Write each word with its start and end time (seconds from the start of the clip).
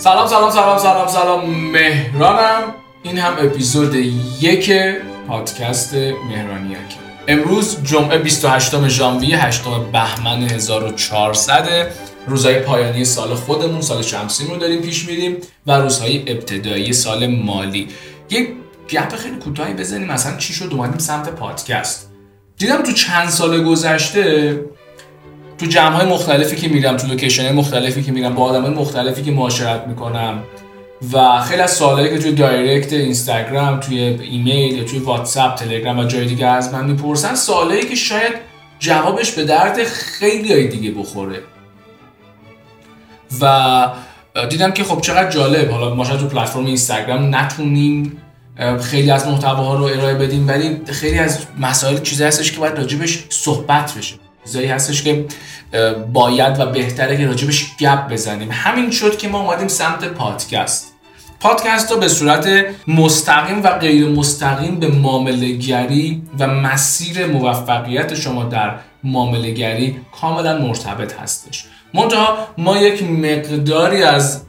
سلام 0.00 0.26
سلام 0.26 0.50
سلام 0.50 0.78
سلام 0.78 1.08
سلام. 1.08 1.50
مهرانم. 1.50 2.74
این 3.02 3.18
هم 3.18 3.32
اپیزود 3.38 3.94
یک 4.40 4.72
پادکست 5.28 5.94
مهرانیک 5.94 6.76
امروز 7.28 7.82
جمعه 7.82 8.18
28 8.18 8.88
ژانویه 8.88 9.44
8 9.44 9.62
بهمن 9.92 10.42
1400 10.42 11.92
روزهای 12.26 12.58
پایانی 12.58 13.04
سال 13.04 13.34
خودمون 13.34 13.80
سال 13.80 14.02
شمسی 14.02 14.46
رو 14.46 14.56
داریم 14.56 14.80
پیش 14.82 15.08
میریم 15.08 15.36
و 15.66 15.72
روزهای 15.72 16.32
ابتدایی 16.32 16.92
سال 16.92 17.26
مالی. 17.26 17.88
یک 18.30 18.48
گپ 18.88 19.16
خیلی 19.16 19.36
کوتاهی 19.36 19.74
بزنیم. 19.74 20.08
مثلا 20.08 20.36
چی 20.36 20.52
شد؟ 20.52 20.68
اومدیم 20.72 20.98
سمت 20.98 21.28
پادکست. 21.28 22.10
دیدم 22.58 22.82
تو 22.82 22.92
چند 22.92 23.28
سال 23.28 23.64
گذشته 23.64 24.54
تو 25.60 25.66
جمع 25.66 25.96
های 25.96 26.06
مختلفی 26.06 26.56
که 26.56 26.68
میرم 26.68 26.96
تو 26.96 27.06
location 27.06 27.42
های 27.42 27.52
مختلفی 27.52 28.02
که 28.02 28.12
میرم 28.12 28.34
با 28.34 28.42
آدم 28.42 28.62
های 28.62 28.74
مختلفی 28.74 29.22
که 29.22 29.30
معاشرت 29.30 29.86
می‌کنم 29.86 30.42
و 31.12 31.40
خیلی 31.40 31.62
از 31.62 31.70
سوالایی 31.70 32.10
که 32.10 32.18
توی 32.18 32.32
direct 32.32 32.92
اینستاگرام 32.92 33.80
توی 33.80 33.98
ایمیل 34.00 34.78
یا 34.78 34.84
توی 34.84 34.98
واتساپ 34.98 35.54
تلگرام 35.54 35.98
و 35.98 36.04
جای 36.04 36.26
دیگه 36.26 36.46
از 36.46 36.74
من 36.74 36.84
می‌پرسن 36.84 37.34
سوالایی 37.34 37.82
که 37.82 37.94
شاید 37.94 38.32
جوابش 38.78 39.32
به 39.32 39.44
درد 39.44 39.84
خیلی 39.84 40.52
های 40.52 40.68
دیگه 40.68 40.90
بخوره. 40.90 41.42
و 43.40 43.88
دیدم 44.50 44.70
که 44.70 44.84
خب 44.84 45.00
چقدر 45.00 45.30
جالب. 45.30 45.70
حالا 45.70 45.94
ما 45.94 46.04
شاید 46.04 46.20
تو 46.20 46.26
پلتفرم 46.26 46.66
اینستاگرام 46.66 47.34
نتونیم 47.34 48.16
خیلی 48.80 49.10
از 49.10 49.26
محتواها 49.26 49.74
رو 49.74 49.84
ارائه 49.84 50.14
بدیم 50.14 50.48
ولی 50.48 50.80
خیلی 50.86 51.18
از 51.18 51.38
مسائل 51.58 51.98
چیزی 51.98 52.24
هستش 52.24 52.52
که 52.52 52.58
باید 52.58 52.78
راجبش 52.78 53.24
صحبت 53.28 53.94
بشه. 53.98 54.29
چیزایی 54.50 54.68
هستش 54.68 55.02
که 55.02 55.24
باید 56.12 56.60
و 56.60 56.66
بهتره 56.66 57.16
که 57.16 57.26
راجبش 57.26 57.76
گپ 57.76 58.08
بزنیم. 58.08 58.48
همین 58.52 58.90
شد 58.90 59.18
که 59.18 59.28
ما 59.28 59.40
اومدیم 59.40 59.68
سمت 59.68 60.04
پادکست. 60.04 60.94
پادکست 61.40 61.92
رو 61.92 61.96
به 61.96 62.08
صورت 62.08 62.64
مستقیم 62.88 63.62
و 63.62 63.70
غیر 63.70 64.08
مستقیم 64.08 64.80
به 64.80 64.88
معاملهگری 64.88 66.22
و 66.38 66.46
مسیر 66.46 67.26
موفقیت 67.26 68.14
شما 68.14 68.44
در 68.44 68.74
معاملهگری 69.04 69.96
کاملا 70.20 70.58
مرتبط 70.58 71.14
هستش. 71.14 71.64
منتها 71.94 72.38
ما 72.58 72.78
یک 72.78 73.02
مقداری 73.02 74.02
از 74.02 74.42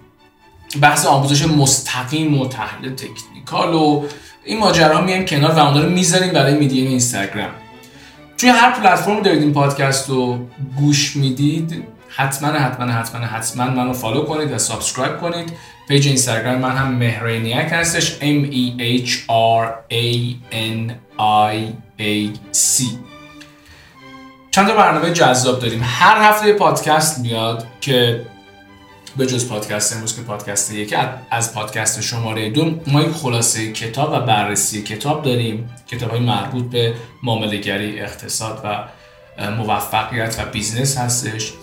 بحث 0.82 1.06
آموزش 1.06 1.46
مستقیم 1.46 2.42
و 2.42 2.48
تحلیل 2.48 2.96
تکنیکال 2.96 3.74
و 3.74 4.04
این 4.46 4.60
ماجرا 4.60 5.02
میایم 5.02 5.26
کنار 5.26 5.52
و 5.52 5.60
اون 5.60 5.82
رو 5.82 5.90
می‌ذاریم 5.90 6.34
برای 6.34 6.54
میدیم 6.54 6.88
اینستاگرام. 6.88 7.50
توی 8.42 8.50
هر 8.50 8.72
پلتفرم 8.72 9.22
دارید 9.22 9.42
این 9.42 9.54
پادکست 9.54 10.10
رو 10.10 10.48
گوش 10.78 11.16
می‌دید 11.16 11.84
حتما 12.10 12.50
حتما 12.50 12.86
حتما 12.86 13.26
حتما 13.26 13.66
منو 13.66 13.94
follow 13.94 14.24
کنید 14.24 14.52
و 14.52 14.58
subscribe 14.58 15.18
کنید. 15.18 15.54
page 15.88 16.08
اینستاگرام 16.08 16.58
من 16.58 16.78
هم 16.78 16.94
Mehraniac 16.94 17.68
هستش 17.72 18.18
M 18.20 18.52
E 18.52 18.82
H 19.06 19.12
R 19.30 19.68
A 19.92 20.36
N 20.54 20.92
I 21.52 21.56
A 22.00 22.38
C. 22.54 22.84
چند 24.52 24.68
تا 24.68 24.76
برنامه 24.76 25.12
جذاب 25.12 25.60
داریم. 25.60 25.82
هر 25.84 26.30
هفته 26.30 26.54
پادکست 26.54 27.20
میاد 27.20 27.66
که 27.82 28.26
به 29.18 29.26
جز 29.26 29.50
پادکست 29.50 29.94
امروز 29.94 30.16
که 30.16 30.22
پادکست 30.22 30.74
یکی 30.74 30.96
از 31.32 31.54
پادکست 31.54 32.02
شماره 32.02 32.50
دو 32.50 32.80
ما 32.88 33.02
یک 33.02 33.12
خلاصه 33.12 33.72
کتاب 33.72 34.14
و 34.14 34.20
بررسی 34.20 34.82
کتاب 34.82 35.24
داریم. 35.24 35.70
کتاب 35.88 36.12
های 36.12 36.20
مربوط 36.20 36.64
به 36.64 36.94
معامله‌گری 37.24 38.00
اقتصاد 38.00 38.62
و 38.64 38.88
موفقیت 39.58 40.40
و 40.40 40.52
business 40.52 40.98
هستش. 40.98 41.54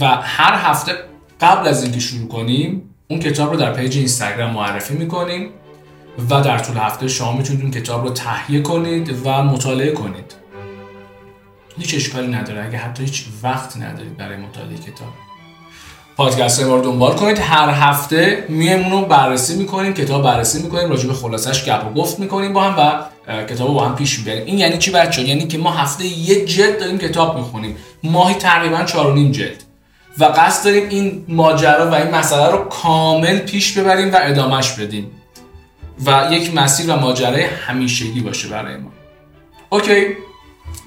و 0.00 0.06
هر 0.06 0.70
هفته 0.70 0.92
قبل 1.40 1.68
از 1.68 1.82
اینکه 1.82 2.00
شروع 2.00 2.28
کنیم 2.28 2.94
اون 3.08 3.20
کتاب 3.20 3.50
رو 3.50 3.56
در 3.56 3.72
page 3.72 3.96
اینستاگرام 3.96 4.50
معرفی 4.50 4.94
می‌کنیم 4.94 5.50
و 6.30 6.40
در 6.40 6.58
طول 6.58 6.76
هفته 6.76 7.08
شما 7.08 7.32
می‌تونید 7.32 7.62
اون 7.62 7.70
کتاب 7.70 8.04
رو 8.04 8.10
تهیه 8.10 8.62
کنید 8.62 9.26
و 9.26 9.42
مطالعه 9.42 9.92
کنید. 9.92 10.34
هیچ 11.78 11.94
اشکالی 11.94 12.28
نداره. 12.28 12.64
اگه 12.64 12.78
حتی 12.78 13.02
هیچ 13.02 13.26
وقت 13.42 13.76
ندارید 13.76 14.16
برای 14.16 14.36
مطالعه 14.36 14.76
کتاب. 14.76 15.25
پادکست 16.16 16.62
ما 16.62 16.76
رو 16.76 16.82
دنبال 16.82 17.16
کنید. 17.16 17.38
هر 17.38 17.70
هفته 17.70 18.44
میایم 18.48 18.90
رو 18.90 19.04
بررسی 19.04 19.56
می‌کنیم 19.56 19.94
کتاب 19.94 20.22
بررسی 20.22 20.62
می‌کنیم 20.62 20.90
راجع 20.90 21.06
به 21.08 21.14
خلاصش 21.14 21.64
گپ 21.64 21.86
و 21.86 21.94
گفت 21.94 22.18
می‌کنیم 22.18 22.52
با 22.52 22.62
هم 22.62 22.78
و 22.78 23.44
کتاب 23.46 23.74
با 23.74 23.84
هم 23.84 23.96
پیش 23.96 24.18
می‌بریم. 24.18 24.46
این 24.46 24.58
یعنی 24.58 24.78
چی 24.78 24.90
بچه 24.90 25.22
یعنی 25.22 25.46
که 25.46 25.58
ما 25.58 25.70
هفته 25.70 26.06
یه 26.06 26.44
جلد 26.44 26.80
داریم 26.80 26.98
کتاب 26.98 27.36
می‌خونیم. 27.36 27.76
ماهی 28.02 28.34
تقریبا 28.34 28.84
4 28.84 29.18
جلد. 29.32 29.64
و 30.18 30.24
قصد 30.24 30.64
داریم 30.64 30.88
این 30.88 31.24
ماجرا 31.28 31.90
و 31.90 31.94
این 31.94 32.10
مسئله 32.10 32.50
رو 32.50 32.58
کامل 32.58 33.38
پیش 33.38 33.78
ببریم 33.78 34.12
و 34.12 34.16
ادامهش 34.22 34.72
بدیم. 34.72 35.10
و 36.06 36.28
یک 36.30 36.54
مسیر 36.54 36.90
و 36.90 36.96
ماجرای 36.96 37.42
همیشگی 37.42 38.20
باشه 38.20 38.48
برای 38.48 38.76
ما. 38.76 38.90
اوکی. 39.70 40.06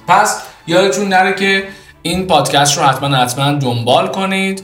پس 0.08 0.42
یادتون 0.68 1.08
نره 1.08 1.36
که 1.36 1.68
این 2.02 2.28
پادکست 2.28 2.78
رو 2.78 2.84
حتما 2.84 3.16
حتما 3.16 3.52
دنبال 3.52 4.08
کنید. 4.08 4.64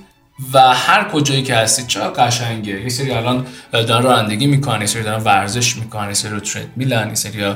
و 0.53 0.59
هر 0.59 1.09
کجایی 1.09 1.43
که 1.43 1.55
هستید 1.55 1.87
چقدر 1.87 2.09
قشنگه. 2.09 2.81
یه 2.81 2.89
سری 2.89 3.11
الان 3.11 3.45
دارن 3.71 4.03
رانندگی 4.03 4.47
می‌کنن 4.47 4.81
یه 4.81 4.87
سری 4.87 5.03
دارن 5.03 5.23
ورزش 5.23 5.75
می‌کنن 5.75 6.07
یه 6.07 6.13
سری 6.13 6.31
رو 6.31 6.39
ترید 6.39 6.69
میلن 6.75 7.09
یه 7.09 7.15
سری 7.15 7.53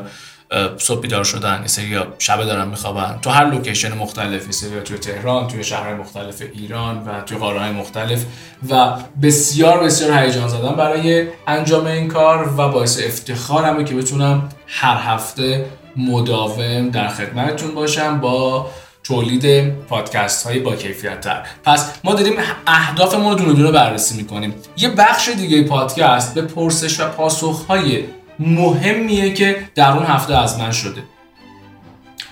صبح 0.78 1.02
بیدار 1.02 1.24
شدن 1.24 1.60
یه 1.62 1.68
سری 1.68 2.00
شبه 2.20 2.46
دارن 2.46 2.68
میخوابن. 2.68 3.20
تو 3.22 3.30
هر 3.30 3.46
لوکیشن 3.46 3.98
مختلف 3.98 4.46
یه 4.46 4.52
سری 4.52 4.82
توی 4.82 4.98
تهران 4.98 5.48
توی 5.48 5.64
شهر 5.64 5.94
مختلف 5.94 6.42
ایران 6.54 6.98
و 6.98 7.22
توی 7.22 7.38
قاره 7.38 7.72
مختلف. 7.72 8.26
و 8.70 8.96
بسیار 9.22 9.84
بسیار 9.84 10.18
هیجان 10.18 10.48
زدن 10.48 10.76
برای 10.76 11.28
انجام 11.48 11.86
این 11.86 12.08
کار 12.08 12.54
و 12.58 12.70
باعث 12.70 13.04
افتخارمه 13.04 13.84
که 13.84 13.96
بتونم 13.96 14.50
هر 14.68 14.98
هفته 15.14 15.66
مداوم 15.98 16.90
در 16.90 17.08
خدمتتون 17.08 17.76
باشم 17.76 18.20
با 18.20 18.70
تولید 19.10 19.74
پادکست 19.74 20.48
های 20.48 20.60
با 20.60 20.76
کیفیت 20.76 21.22
تر 21.22 21.44
پس 21.64 21.92
ما 22.04 22.14
داریم 22.14 22.34
اهدافمون 22.68 23.32
رو 23.32 23.38
دونه 23.38 23.54
دونه 23.54 23.72
بررسی 23.72 24.18
می‌کنیم. 24.18 24.54
یه 24.78 24.90
بخش 24.90 25.30
دیگه 25.30 25.64
پادکست 25.64 26.34
به 26.34 26.42
پرسش 26.42 27.00
و 27.00 27.08
پاسخ 27.08 27.66
های 27.66 28.04
مهمیه 28.40 29.34
که 29.34 29.70
در 29.76 29.92
اون 29.92 30.06
هفته 30.06 30.38
از 30.38 30.60
من 30.60 30.72
شده. 30.72 31.04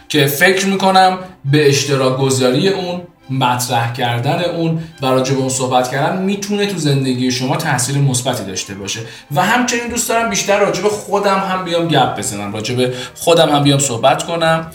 که 0.10 0.26
فکر 0.26 0.66
می‌کنم 0.66 1.20
به 1.46 1.70
اشتراک 1.70 2.18
گذاری 2.18 2.70
اون 2.70 3.02
مطرح 3.30 3.94
کردن 3.94 4.44
اون 4.44 4.84
و 5.02 5.06
راجع 5.06 5.34
به 5.34 5.40
اون 5.40 5.50
صحبت 5.50 5.92
کردن 5.92 6.22
می‌تونه 6.22 6.66
تو 6.66 6.78
زندگی 6.78 7.32
شما 7.32 7.58
تاثیر 7.58 7.98
مثبتی 7.98 8.44
داشته 8.44 8.74
باشه. 8.74 9.00
و 9.36 9.42
همچنین 9.42 9.88
دوست 9.90 10.10
دارم 10.10 10.30
بیشتر 10.30 10.60
راجع 10.60 10.82
به 10.82 10.90
خودم 10.90 11.40
هم 11.40 11.66
بیام 11.66 11.88
گپ 11.88 12.18
بزنم 12.18 12.54
راجع 12.54 12.76
به 12.76 12.94
خودم 13.16 13.50
هم 13.50 13.64
بیام 13.64 13.80
صحبت 13.80 14.24
کنم 14.24 14.68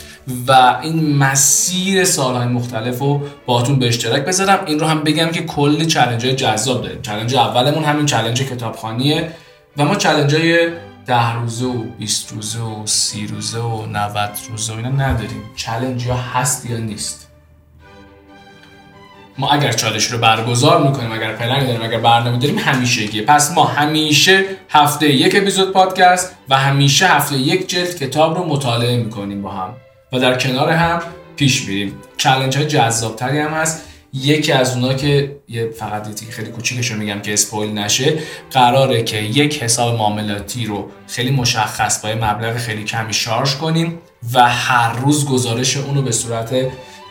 و 0.48 0.78
این 0.82 1.16
مسیر 1.16 2.04
سالهای 2.04 2.46
مختلف 2.46 2.98
رو 2.98 3.20
باهاتون 3.46 3.78
به 3.78 3.88
اشتراک 3.88 4.24
بذارم. 4.24 4.64
این 4.66 4.80
رو 4.80 4.86
هم 4.86 5.02
بگم 5.02 5.30
که 5.30 5.42
کلی 5.42 5.86
challenge 5.86 6.20
جذاب 6.20 6.82
داریم. 6.82 7.02
challenge 7.02 7.34
اولمون 7.34 7.84
همین 7.84 8.06
challenge 8.06 8.42
کتابخانیه 8.42 9.32
و 9.76 9.84
ما 9.84 9.94
challenge 9.94 10.34
های 10.34 10.72
ده 11.06 11.34
روزه 11.34 11.66
و 11.66 11.84
20 11.98 12.32
روزه 12.32 12.60
و 12.60 12.86
سی 12.86 13.26
روزه 13.26 13.58
و 13.58 13.86
90 13.86 14.30
روزه 14.50 14.72
و 14.72 14.76
اینا 14.76 14.88
نداریم. 14.88 15.42
challenge 15.56 16.06
یا 16.06 16.16
هست 16.16 16.70
یا 16.70 16.78
نیست؟ 16.78 17.31
ما 19.38 19.50
اگر 19.50 19.72
چالش 19.72 20.04
رو 20.04 20.18
برگزار 20.18 20.82
می‌کنیم 20.82 21.12
اگر 21.12 21.32
پلنی 21.32 21.66
داریم 21.66 21.82
اگر 21.82 21.98
برنامه 21.98 22.38
داریم 22.38 22.58
همیشه 22.58 23.22
پس 23.22 23.50
ما 23.50 23.64
همیشه 23.64 24.44
هفته 24.70 25.12
یک 25.12 25.36
اپیزود 25.36 25.72
پادکست 25.72 26.34
و 26.48 26.56
همیشه 26.56 27.06
هفته 27.06 27.36
یک 27.36 27.68
جلد 27.68 27.98
کتاب 27.98 28.36
رو 28.36 28.44
مطالعه 28.44 28.96
می‌کنیم 28.96 29.42
با 29.42 29.50
هم 29.50 29.74
و 30.12 30.18
در 30.18 30.38
کنار 30.38 30.70
هم 30.70 31.02
پیش 31.36 31.68
میریم. 31.68 31.94
challenge 32.16 32.56
های 32.56 32.66
جذاب 32.66 33.16
تری 33.16 33.38
هم 33.38 33.50
هست. 33.50 33.82
یکی 34.14 34.52
از 34.52 34.76
اونا 34.76 34.94
که 34.94 35.36
یه 35.48 35.70
فقط 35.70 36.24
خیلی 36.30 36.50
کوچیکش 36.50 36.90
رو 36.90 36.98
میگم 36.98 37.20
که 37.20 37.32
spoil 37.32 37.78
نشه 37.78 38.18
قراره 38.50 39.02
که 39.02 39.16
یک 39.16 39.62
حساب 39.62 39.98
معاملاتی 39.98 40.66
رو 40.66 40.90
خیلی 41.08 41.30
مشخص 41.30 42.02
با 42.02 42.08
یه 42.08 42.14
مبلغ 42.14 42.56
خیلی 42.56 42.84
کمی 42.84 43.14
شارژ 43.14 43.54
کنیم 43.54 43.98
و 44.34 44.48
هر 44.48 44.92
روز 44.92 45.28
گزارش 45.28 45.76
اون 45.76 45.94
رو 45.94 46.02
به 46.02 46.12
صورت 46.12 46.54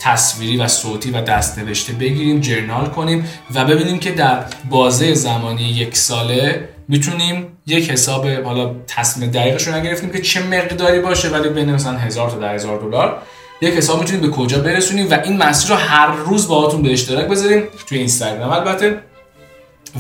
تصویری 0.04 0.58
و 0.58 0.68
صوتی 0.68 1.12
و 1.12 1.22
دست 1.22 1.60
نوشته 1.60 1.94
بگیریم 1.94 2.40
جرنال 2.40 2.88
کنیم 2.88 3.30
و 3.54 3.66
ببینیم 3.66 4.00
که 4.00 4.12
در 4.12 4.46
بازه 4.70 5.14
زمانی 5.14 5.64
یک 5.64 5.98
ساله 5.98 6.70
می‌تونیم 6.88 7.58
یک 7.68 7.92
حساب 7.92 8.28
حالا 8.28 8.76
تصمیم 8.88 9.32
دقیقش 9.32 9.68
رو 9.68 9.76
نگرفتیم 9.76 10.10
که 10.10 10.22
چه 10.22 10.44
مقداری 10.44 11.00
باشه 11.00 11.30
ولی 11.30 11.50
بین 11.50 11.74
مثلا 11.74 11.98
هزار 11.98 12.30
تا 12.30 12.38
ده 12.38 12.50
هزار 12.50 12.80
دلار 12.80 13.22
یک 13.62 13.74
حساب 13.74 14.00
می‌تونیم 14.00 14.22
به 14.22 14.30
کجا 14.30 14.60
برسونیم 14.60 15.12
و 15.12 15.18
این 15.24 15.38
مسیر 15.38 15.72
رو 15.72 15.76
هر 15.76 16.12
روز 16.16 16.48
باهاتون 16.48 16.82
به 16.82 16.94
اشتراک 16.94 17.28
بذاریم 17.28 17.64
توی 17.88 17.98
اینستاگرام 17.98 18.52
البته 18.52 19.00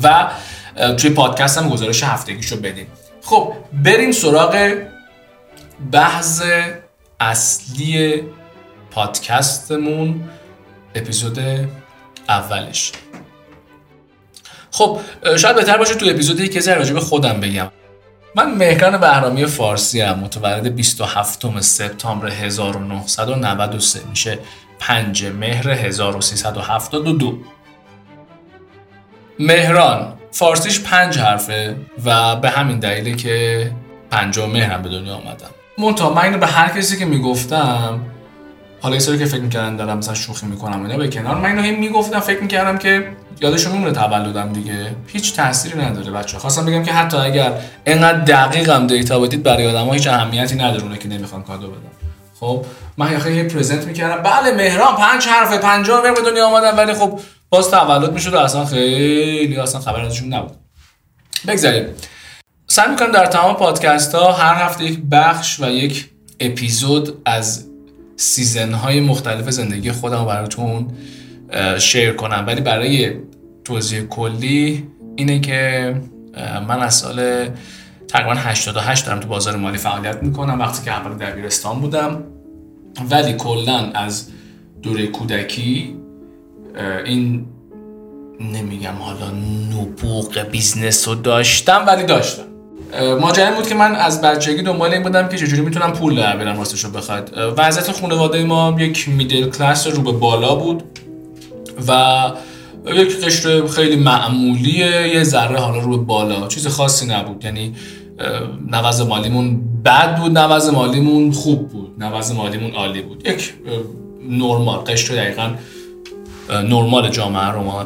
و 0.03 0.27
توی 0.97 1.09
پادکست 1.09 1.57
هم 1.57 1.69
گزارش 1.69 2.03
هفتگیشو 2.03 2.57
بدیم. 2.57 2.87
خب 3.21 3.53
بریم 3.73 4.11
سراغ 4.11 4.73
بحث 5.91 6.41
اصلی 7.19 8.21
پادکستمون 8.91 10.29
اپیزود 10.95 11.39
اولش. 12.29 12.91
خب 14.71 14.99
شاید 15.37 15.55
بهتر 15.55 15.77
باشه 15.77 15.95
تو 15.95 16.05
اپیزودی 16.09 16.47
که 16.49 16.59
ذره 16.59 16.77
راجع 16.77 16.93
به 16.93 16.99
خودم 16.99 17.39
بگم. 17.39 17.71
من 18.35 18.55
مهران 18.55 18.97
بهرامی 18.97 19.45
فارسی 19.45 20.01
هم 20.01 20.19
متولد 20.19 20.75
27 20.75 21.59
سپتامبر 21.59 22.27
1993 22.27 23.99
میشه 24.09 24.39
5 24.79 25.25
مهر 25.25 25.69
1372 25.69 27.37
مهران 29.39 30.13
فارسیش 30.31 30.79
پنج 30.79 31.17
حرفه 31.17 31.75
و 32.05 32.35
به 32.35 32.49
همین 32.49 32.79
دلیله 32.79 33.15
که 33.15 33.71
پنجم 34.11 34.49
مهرم 34.49 34.81
به 34.81 34.89
دنیا 34.89 35.15
آمدم 35.15 35.49
منتها 35.77 36.13
من 36.13 36.23
اینو 36.23 36.37
به 36.37 36.47
هر 36.47 36.69
کسی 36.69 36.99
که 36.99 37.05
می‌گفتم 37.05 38.01
حالا 38.81 38.95
یه 38.95 39.17
که 39.17 39.25
فکر 39.25 39.41
می‌کردن 39.41 39.75
دارم 39.75 39.97
مثلا 39.97 40.13
شوخی 40.13 40.45
می‌کنم 40.45 40.83
اینا 40.83 40.97
به 40.97 41.07
کنار. 41.07 41.35
من 41.35 41.59
اینو 41.59 41.79
می‌گفتم 41.79 42.19
فکر 42.19 42.41
می‌کردم 42.41 42.77
که 42.77 43.11
یادشون 43.41 43.71
میمونه 43.71 43.91
تولدم 43.91 44.53
دیگه. 44.53 44.95
هیچ 45.07 45.35
تأثیری 45.35 45.79
نداره 45.79 46.11
بچه 46.11 46.37
خواستم 46.37 46.65
بگم 46.65 46.83
که 46.83 46.91
حتی 46.93 47.17
اگر 47.17 47.53
اینقدر 47.87 48.19
دقیقم 48.19 48.87
دیتا 48.87 49.19
بدید 49.19 49.43
برای 49.43 49.67
آدم 49.67 49.85
ها 49.85 49.93
هیچ 49.93 50.07
اهمیتی 50.07 50.55
نداره 50.55 50.83
اونه 50.83 50.97
که 50.97 51.07
نمی‌خوان 51.07 51.43
کادو 51.43 51.67
بدم 51.67 51.91
خب 52.39 52.65
من 52.97 53.35
یه 53.35 53.43
پرزنت 53.43 53.85
می‌کردم. 53.85 54.23
بله 54.23 54.55
مهران 54.55 54.95
پنج 54.95 55.27
حرفه 55.27 55.57
پنجاه 55.57 56.01
به 56.01 56.21
دنیا 56.25 56.47
آمدم 56.47 56.77
ولی 56.77 56.93
خب 56.93 57.19
باز 57.49 57.71
تولد 57.71 58.13
می‌شد 58.13 58.33
و 58.33 58.37
اصلا 58.37 58.65
خیلی 58.65 59.57
اصلا 59.57 59.81
خبر 59.81 60.05
ازشون 60.05 60.33
نبود. 60.33 60.51
بگذاریم. 61.47 61.85
سعی 62.67 62.89
می‌کنم 62.89 63.11
در 63.11 63.25
تمام 63.25 63.55
پادکست 63.55 64.15
ها 64.15 64.31
هر 64.31 64.65
هفته 64.65 64.83
یک 64.83 64.99
بخش 65.11 65.59
و 65.59 65.69
یک 65.69 66.09
اپیزود 66.39 67.21
از 67.25 67.70
سیزن 68.21 68.73
های 68.73 68.99
مختلف 68.99 69.49
زندگی 69.49 69.91
خودم 69.91 70.25
براتون 70.25 70.87
شیر 71.79 72.13
کنم. 72.13 72.43
ولی 72.47 72.61
برای 72.61 73.13
توضیح 73.63 74.01
کلی 74.01 74.87
اینه 75.15 75.39
که 75.39 75.95
من 76.67 76.79
از 76.79 76.95
سال 76.95 77.49
تقریبا 78.07 78.33
88 78.33 79.05
دارم 79.05 79.19
تو 79.19 79.27
بازار 79.27 79.55
مالی 79.55 79.77
فعالیت 79.77 80.23
می‌کنم 80.23 80.59
وقتی 80.59 80.85
که 80.85 80.91
اول 80.91 81.17
دبیرستان 81.17 81.79
بودم. 81.79 82.23
ولی 83.09 83.33
کلا 83.33 83.91
از 83.93 84.27
دوره 84.81 85.07
کودکی 85.07 85.95
این 87.05 87.45
نمیگم 88.39 88.93
حالا 88.93 89.31
نبوغ 89.71 90.39
business 90.51 91.07
رو 91.07 91.15
داشتم 91.15 91.83
ولی 91.87 92.03
داشتم. 92.03 92.50
ماجرا 93.21 93.55
بود 93.55 93.67
که 93.67 93.75
من 93.75 93.95
از 93.95 94.21
بچگی 94.21 94.61
دنبال 94.61 94.93
این 94.93 95.03
بودم 95.03 95.29
که 95.29 95.37
چجوری 95.37 95.61
می‌تونم 95.61 95.93
پول 95.93 96.15
در 96.15 96.37
بیارم 96.37 96.55
رو 96.55 96.89
بخواد 96.89 97.33
وضعیت 97.57 97.91
خانواده 97.91 98.43
ما 98.43 98.75
یک 98.79 99.09
middle 99.09 99.49
class 99.49 99.87
رو 99.87 100.01
به 100.01 100.11
بالا 100.11 100.55
بود 100.55 100.83
و 101.87 102.21
یک 102.85 103.25
قشر 103.25 103.67
خیلی 103.67 103.95
معمولیه 103.95 105.07
یه 105.15 105.23
ذره 105.23 105.57
حالا 105.57 105.79
رو 105.79 105.97
به 105.97 106.03
بالا. 106.03 106.47
چیز 106.47 106.67
خاصی 106.67 107.05
نبود. 107.05 107.45
یعنی 107.45 107.75
نه 108.71 108.83
وضع 108.83 109.01
مالیمون 109.01 109.61
بد 109.85 110.17
بود 110.19 110.37
نه 110.37 110.50
وضع 110.50 110.69
مالیمون 110.69 111.31
خوب 111.31 111.69
بود 111.69 112.03
نه 112.03 112.14
وضع 112.14 112.31
مالیمون 112.31 112.71
عالی 112.71 113.01
بود. 113.01 113.27
یک 113.27 113.53
نرمال 114.29 114.77
قشر 114.77 115.15
دقیقا 115.15 115.51
نرمال 116.49 117.09
جامعه 117.09 117.47
رو 117.47 117.63
ما 117.63 117.85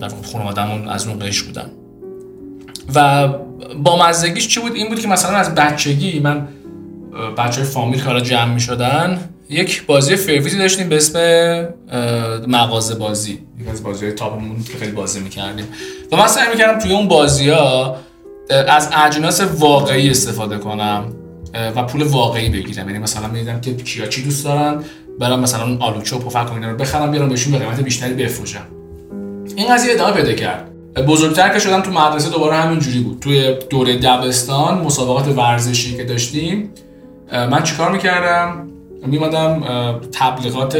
در 0.00 0.10
خانوادهمون 0.32 0.88
از 0.88 1.06
اون 1.06 1.18
قشر 1.18 1.44
بودن. 1.44 1.70
و 2.94 3.28
بامزگیش 3.84 4.48
چی 4.48 4.60
بود؟ 4.60 4.74
این 4.74 4.88
بود 4.88 5.00
که 5.00 5.08
مثلا 5.08 5.36
از 5.36 5.54
بچگی 5.54 6.20
من 6.20 6.48
بچه 7.38 7.60
های 7.60 7.70
فامیل 7.70 7.98
که 7.98 8.04
حالا 8.04 8.20
جمع 8.20 8.54
می 8.54 8.60
شدن 8.60 9.20
یک 9.50 9.86
بازی 9.86 10.16
favorite 10.16 10.53
ی 10.53 10.58
داشتیم 10.58 10.88
به 10.88 10.96
اسم 10.96 11.18
مغازه 12.46 12.94
بازی. 12.94 13.38
یک 13.60 13.68
از 13.68 13.82
بازی 13.82 14.04
های 14.04 14.14
top 14.14 14.38
مون 14.38 14.62
که 14.62 14.78
خیلی 14.78 14.92
بازی 14.92 15.20
می‌کردیم. 15.20 15.64
و 16.12 16.16
من 16.16 16.26
سعی 16.26 16.48
می‌کردم 16.48 16.78
توی 16.78 16.92
اون 16.92 17.08
بازی 17.08 17.50
ها 17.50 17.96
از 18.50 18.88
اجناس 19.06 19.40
واقعی 19.40 20.10
استفاده 20.10 20.58
کنم 20.58 21.12
و 21.76 21.82
پول 21.82 22.02
واقعی 22.02 22.48
بگیرم. 22.48 22.88
یعنی 22.88 22.98
مثلا 22.98 23.28
می‌دیدم 23.28 23.60
که 23.60 23.76
کیا 23.76 24.06
چی 24.06 24.22
دوست 24.22 24.44
دارن 24.44 24.84
برام 25.20 25.40
مثلا 25.40 25.62
اون 25.62 25.76
و 25.76 26.00
پفک 26.00 26.48
رو 26.62 26.76
بخرم 26.76 27.10
بیارم 27.10 27.28
بهشون 27.28 27.52
به 27.52 27.58
قیمت 27.58 27.80
بیشتری 27.80 28.14
بفروشم. 28.14 28.66
این 29.56 29.74
قضیه 29.74 29.92
ادامه 29.92 30.12
پیدا 30.12 30.32
کرد. 30.32 30.70
بزرگتر 31.06 31.52
که 31.52 31.58
شدم 31.58 31.80
تو 31.80 31.90
مدرسه 31.90 32.30
دوباره 32.30 32.56
همین 32.56 32.78
جوری 32.78 33.00
بود. 33.00 33.18
توی 33.20 33.54
دوره 33.70 33.96
دبستان 33.96 34.78
مسابقات 34.84 35.28
ورزشی 35.28 35.96
که 35.96 36.04
داشتیم 36.04 36.70
من 37.32 37.62
چیکار 37.62 37.92
می‌کردم؟ 37.92 38.68
میمادم 39.06 39.60
تبلیغات 40.12 40.78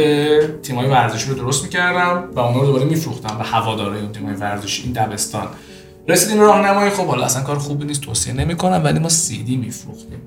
تیمای 0.63 0.87
ورزشی 0.87 1.29
رو 1.29 1.35
درست 1.35 1.63
می‌کردم 1.63 2.23
و 2.35 2.39
اونها 2.39 2.59
رو 2.59 2.65
دوباره 2.65 2.85
میفروختم 2.85 3.37
به 3.37 3.43
هواداره 3.43 3.99
اون 3.99 4.11
تیمای 4.11 4.33
ورزشی 4.33 4.83
این 4.83 4.91
دبستان. 4.91 5.47
رسیدیم 6.07 6.39
راهنمایی 6.39 6.89
خب 6.89 7.05
حالا 7.05 7.25
اصلا 7.25 7.43
کار 7.43 7.57
خوبی 7.57 7.85
نیست 7.85 8.01
توصیه 8.01 8.33
نمی‌کنم 8.33 8.81
ولی 8.83 8.99
ما 8.99 9.09
سی 9.09 9.43
دی 9.43 9.57
میفروختیم. 9.57 10.21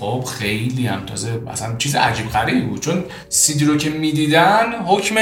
خب 0.00 0.24
خیلی 0.38 0.86
هم 0.86 1.06
تازه 1.06 1.42
اصلا 1.50 1.76
چیز 1.76 1.96
عجیب 1.96 2.30
غریبی 2.30 2.60
بود 2.60 2.80
چون 2.80 3.04
سی 3.28 3.54
دی 3.54 3.64
رو 3.64 3.76
که 3.76 3.90
می‌دیدن 3.90 4.64
حکم 4.86 5.14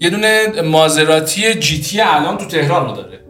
یه 0.00 0.10
دونه 0.10 0.62
مازراتی 0.62 1.54
GT 1.54 2.00
الان 2.00 2.38
تو 2.38 2.44
تهران 2.44 2.88
رو 2.88 2.96
داره. 2.96 3.20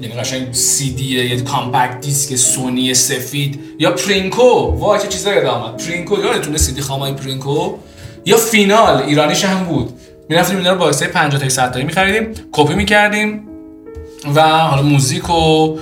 یعنی 0.00 0.14
قشنگ 0.14 0.52
سی 0.52 0.90
دی 0.92 1.04
یه 1.04 1.40
compact 1.40 2.00
disc 2.00 2.36
سونی 2.36 2.94
سفید 2.94 3.60
یا 3.78 3.90
پرینکو. 3.90 4.78
وای 4.78 5.00
چه 5.00 5.08
چیزایی 5.08 5.36
یاد 5.36 5.46
آمد 5.46 5.86
پرینکو 5.86 6.18
یادتونه 6.18 6.58
سی 6.58 6.72
دی 6.72 6.80
خامای 6.80 7.12
پرینکو؟ 7.12 7.74
یا 8.24 8.36
فینال 8.36 9.02
ایرانیش 9.02 9.44
هم 9.44 9.64
بود. 9.64 9.92
می‌رفتیم 10.28 10.56
اینا 10.56 10.72
رو 10.72 10.78
با 10.78 10.90
50 10.90 11.40
تا 11.40 11.48
100 11.48 11.72
تایی 11.72 11.84
می‌خریدیم 11.84 12.34
کپی 12.52 12.74
می‌کردیم 12.74 13.48
و 14.34 14.42
حالا 14.42 14.82
موزیک 14.82 15.30
و 15.30 15.78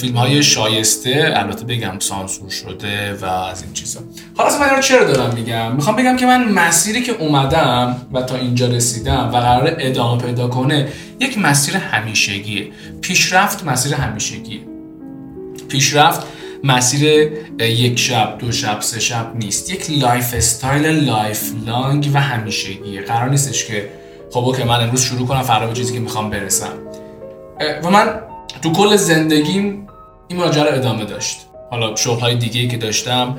فیلم 0.00 0.16
های 0.16 0.42
شایسته 0.42 1.32
البته 1.36 1.64
بگم 1.64 1.98
سانسور 1.98 2.50
شده 2.50 3.14
و 3.14 3.24
از 3.24 3.62
این 3.62 3.72
چیزا. 3.72 4.00
حالا 4.36 4.58
من 4.58 4.70
رو 4.70 4.82
چرا 4.82 5.04
دارم 5.04 5.34
میگم؟ 5.34 5.76
می‌خوام 5.76 5.96
بگم 5.96 6.16
که 6.16 6.26
من 6.26 6.52
مسیری 6.52 7.02
که 7.02 7.12
اومدم 7.12 7.96
و 8.12 8.22
تا 8.22 8.36
اینجا 8.36 8.66
رسیدم 8.66 9.30
و 9.32 9.40
قرار 9.40 9.76
ادامه 9.78 10.22
پیدا 10.22 10.48
کنه 10.48 10.88
یک 11.20 11.38
مسیر 11.38 11.76
همیشگیه. 11.76 12.68
پیشرفت 13.00 13.64
مسیر 13.64 13.94
همیشگیه. 13.94 14.60
پیشرفت 15.68 16.26
مسیر 16.64 17.32
یک 17.60 17.98
شب 17.98 18.36
دو 18.38 18.52
شب 18.52 18.80
سه 18.80 19.00
شب 19.00 19.32
نیست. 19.34 19.70
یک 19.70 19.90
lifestyle 19.90 20.86
lifelong 20.86 22.10
و 22.14 22.20
همیشگیه. 22.20 23.02
قرار 23.02 23.30
نیستش 23.30 23.64
که 23.64 23.88
خب 24.32 24.54
که 24.58 24.64
من 24.64 24.80
امروز 24.80 25.00
شروع 25.00 25.26
کنم 25.26 25.42
فردا 25.42 25.72
چیزی 25.72 25.92
که 25.92 26.00
می‌خوام 26.00 26.30
برسم. 26.30 26.72
و 27.84 27.90
من 27.90 28.20
تو 28.64 28.72
کل 28.72 28.96
زندگیم 28.96 29.86
این 30.28 30.38
ماجرا 30.38 30.70
ادامه 30.70 31.04
داشت. 31.04 31.38
حالا 31.70 31.96
شغل 31.96 32.20
های 32.20 32.34
دیگه 32.34 32.68
که 32.68 32.76
داشتم 32.76 33.36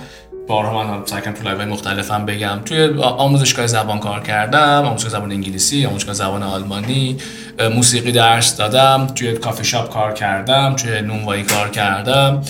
بارها 0.48 0.84
من 0.84 1.06
سعی 1.06 1.22
تو 1.22 1.44
live 1.44 1.66
مختلفم 1.66 2.26
بگم. 2.26 2.60
توی 2.66 3.02
آموزشگاه 3.02 3.68
زبان 3.68 4.00
کار 4.00 4.20
کردم 4.20 4.84
آموزشگاه 4.86 5.12
زبان 5.12 5.32
انگلیسی 5.32 5.86
آموزشگاه 5.86 6.14
زبان 6.14 6.44
آلمانی 6.44 7.18
موسیقی 7.76 8.12
درس 8.12 8.58
دادم 8.58 9.08
توی 9.16 9.34
کافی 9.34 9.64
شاپ 9.64 9.90
کار 9.94 10.14
کردم 10.14 10.76
توی 10.76 11.02
نونوایی 11.02 11.44
کار 11.44 11.70
کردم 11.70 12.42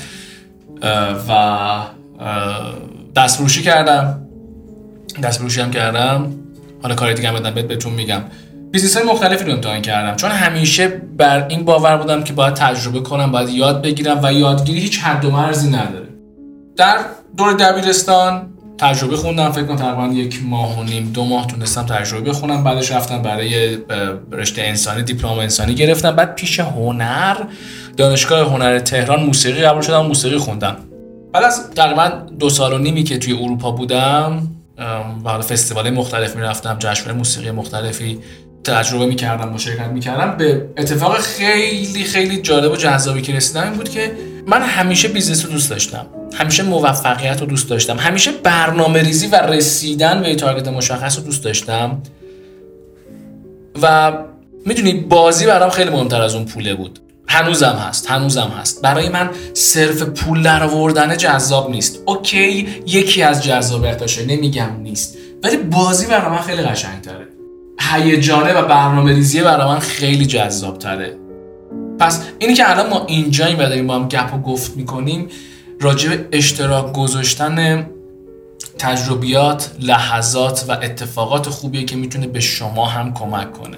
و 1.30 1.82
دستفروشی 3.16 3.64
کردم. 3.64 4.28
دستفروشی 5.24 5.62
هم 5.62 5.72
کردم. 5.72 6.34
حالا 6.82 6.96
کاری 6.96 7.14
دیگه 7.14 7.30
هم 7.30 7.54
بهتون 7.54 7.94
میگم. 7.94 8.22
business 8.76 8.98
های 8.98 9.06
مختلفی 9.06 9.46
رو 9.46 9.52
امتحان 9.52 9.82
کردم. 9.82 10.16
چون 10.16 10.32
همیشه 10.32 10.88
بر 10.88 11.48
این 11.48 11.66
باور 11.66 11.98
بودم 11.98 12.24
که 12.24 12.34
باید 12.34 12.54
تجربه 12.54 13.00
کنم 13.00 13.32
باید 13.32 13.50
یاد 13.50 13.82
بگیرم 13.82 14.20
و 14.24 14.34
یادگیری 14.34 14.80
هیچ 14.80 15.00
حد 15.00 15.26
و 15.26 15.32
مرزی 15.32 15.70
نداره. 15.70 16.08
در 16.78 16.98
دور 17.38 17.54
دبیرستان 17.54 18.50
تجربی 18.78 19.18
خوندم 19.18 19.52
فکر 19.52 19.64
کنم 19.64 19.76
تقریبا 19.76 20.14
یک 20.14 20.40
ماه 20.44 20.80
و 20.80 20.84
نیم 20.84 21.12
دو 21.14 21.26
ماه 21.26 21.48
تونستم 21.48 21.86
تجربی 21.86 22.30
بخونم. 22.30 22.64
بعدش 22.64 22.92
رفتم 22.92 23.22
برای 23.22 23.78
رشته 24.32 24.62
انسانی 24.62 25.04
دیپلم 25.04 25.32
انسانی 25.32 25.76
گرفتم. 25.76 26.12
بعد 26.12 26.36
پیش 26.36 26.60
هنر 26.60 27.38
دانشگاه 27.98 28.52
هنر 28.52 28.80
تهران 28.80 29.24
موسیقی 29.24 29.62
قبول 29.62 29.82
شدم 29.82 30.06
موسیقی 30.06 30.38
خوندم. 30.38 30.76
بعد 31.34 31.44
از 31.44 31.70
تقریبا 31.70 32.08
دو 32.40 32.50
سال 32.50 32.74
و 32.74 32.78
نیمی 32.78 33.04
که 33.04 33.18
توی 33.18 33.34
اروپا 33.34 33.72
بودم 33.72 34.48
و 35.26 35.42
فستیوال 35.42 35.90
مختلف 35.90 36.36
می‌رفتم 36.36 36.76
جشن 36.80 37.12
موسیقی 37.12 37.52
مختلفی 37.52 38.20
تجربه 38.66 39.06
می‌کردم 39.06 39.50
مشارکت 39.50 39.88
می‌کردم. 39.88 40.38
به 40.38 40.70
اتفاق 40.78 41.18
خیلی 41.18 42.04
خیلی 42.04 42.42
جالب 42.42 42.72
و 42.72 42.76
جذابی 42.76 43.22
که 43.22 43.34
رسیدم 43.34 43.64
این 43.64 43.74
بود 43.74 43.90
که 43.90 44.12
من 44.48 44.62
همیشه 44.62 45.08
business 45.08 45.46
رو 45.46 45.52
دوست 45.52 45.70
داشتم. 45.70 46.06
همیشه 46.34 46.64
موفقیت 46.64 47.40
رو 47.42 47.48
دوست 47.48 47.70
داشتم. 47.70 47.98
همیشه 47.98 48.32
برنامه 48.32 49.02
ریزی 49.02 49.28
و 49.28 49.36
رسیدن 49.36 50.22
به 50.22 50.36
target 50.36 50.68
مشخص 50.68 51.18
رو 51.18 51.24
دوست 51.24 51.44
داشتم. 51.44 52.02
و 53.82 54.14
می‌دونی 54.66 54.94
بازی 54.94 55.46
برام 55.46 55.70
خیلی 55.70 55.90
مهمتر 55.90 56.22
از 56.22 56.36
اون 56.36 56.46
پوله 56.46 56.74
بود. 56.74 57.00
هنوزم 57.28 57.84
هست 57.88 58.10
هنوزم 58.10 58.54
هست. 58.60 58.82
برای 58.82 59.10
من 59.10 59.30
صرف 59.54 60.02
پول 60.02 60.44
در 60.44 60.64
آوردن 60.64 61.18
جذاب 61.18 61.72
نیست. 61.72 62.00
اوکی 62.06 62.68
یکی 62.88 63.24
از 63.24 63.44
جذابیتاشه. 63.44 64.26
نمیگم 64.26 64.80
نیست. 64.84 65.18
ولی 65.44 65.58
بازی 65.58 66.06
برای 66.06 66.32
من 66.32 66.42
خیلی 66.42 66.62
قشنگتره. 66.62 67.28
هیجانه 67.94 68.54
و 68.54 68.68
برنامه 68.68 69.14
ریزیه 69.14 69.44
برای 69.44 69.68
من 69.68 69.80
خیلی 69.80 70.26
جذاب 70.26 70.78
تره 70.78 71.18
پس 72.00 72.24
اینی 72.40 72.54
که 72.54 72.72
الان 72.72 72.90
ما 72.90 73.06
اینجاییم 73.06 73.60
و 73.60 73.62
داریم 73.62 73.88
با 73.88 73.96
هم 73.96 74.08
گپ 74.08 74.34
و 74.34 74.38
گفت 74.38 74.78
می‌کنیم 74.78 75.28
راجع 75.82 76.10
به 76.10 76.28
اشتراک 76.32 76.94
گذاشتن 76.94 77.88
تجربیات، 78.80 79.72
لحظات 79.80 80.66
و 80.68 80.72
اتفاقات 80.72 81.50
خوبیه 81.50 81.84
که 81.84 81.96
می‌تونه 81.96 82.28
به 82.28 82.40
شما 82.40 82.86
هم 82.86 83.14
کمک 83.14 83.54
کنه. 83.54 83.78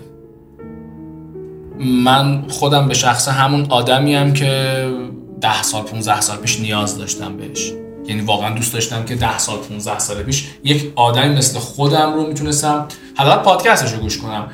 من 1.80 2.44
خودم 2.48 2.88
به 2.88 2.94
شخص 2.94 3.28
همون 3.28 3.66
آدمی 3.70 4.16
هم 4.16 4.34
که 4.34 4.86
ده 5.42 5.64
سال 5.64 5.84
15 5.84 6.22
سال 6.22 6.38
پیش 6.38 6.60
نیاز 6.60 6.98
داشتم 6.98 7.38
بهش. 7.38 7.74
یعنی 8.08 8.22
واقعا 8.22 8.56
دوست 8.56 8.74
داشتم 8.74 9.06
که 9.06 9.16
ده 9.16 9.38
سال 9.38 9.58
15 9.58 10.00
سال 10.00 10.24
پیش 10.24 10.48
یک 10.64 10.94
آدمی 10.96 11.36
مثل 11.36 11.60
خودم 11.60 12.14
رو 12.14 12.28
می‌تونستم 12.28 12.88
حداقل 13.16 13.44
پادکستش 13.44 13.92
رو 13.92 14.00
گوش 14.00 14.18
کنم. 14.18 14.48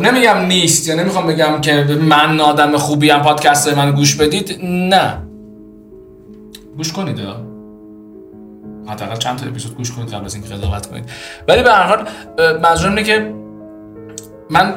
نمیگم 0.00 0.46
نیست 0.46 0.88
یا 0.88 0.94
نمی‌خوام 0.94 1.26
بگم 1.26 1.60
که 1.60 1.72
من 2.00 2.40
آدم 2.40 2.76
خوبی 2.76 3.10
هم 3.10 3.22
پادکست 3.22 3.68
من 3.68 3.92
گوش 3.92 4.14
بدید. 4.14 4.58
نه. 4.64 5.18
گوش 6.76 6.92
کنید 6.92 7.20
حداقل 8.86 9.16
چند 9.16 9.38
تا 9.38 9.46
اپیزود 9.46 9.76
گوش 9.76 9.92
کنید 9.92 10.10
قبل 10.14 10.24
از 10.24 10.34
اینکه 10.34 10.54
قضاوت 10.54 10.86
کنید. 10.86 11.04
ولی 11.48 11.62
به 11.62 11.72
هر 11.72 11.82
حال 11.82 12.08
منظورم 12.62 13.02
که 13.02 13.34
من 14.50 14.74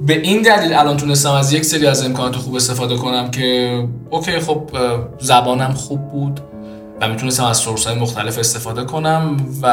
به 0.00 0.20
این 0.20 0.42
دلیل 0.42 0.72
الان 0.72 0.96
تونستم 0.96 1.32
از 1.32 1.52
یک 1.52 1.64
سری 1.64 1.86
از 1.86 2.04
امکانات 2.04 2.36
خوب 2.36 2.54
استفاده 2.54 2.96
کنم 2.96 3.30
که 3.30 3.82
اوکی 4.10 4.38
خب 4.40 4.70
زبانم 5.20 5.72
خوب 5.72 6.08
بود. 6.08 6.40
و 7.00 7.08
می‌تونستم 7.08 7.44
از 7.44 7.56
سورس 7.56 7.86
های 7.86 7.98
مختلف 7.98 8.38
استفاده 8.38 8.84
کنم 8.84 9.36
و 9.62 9.70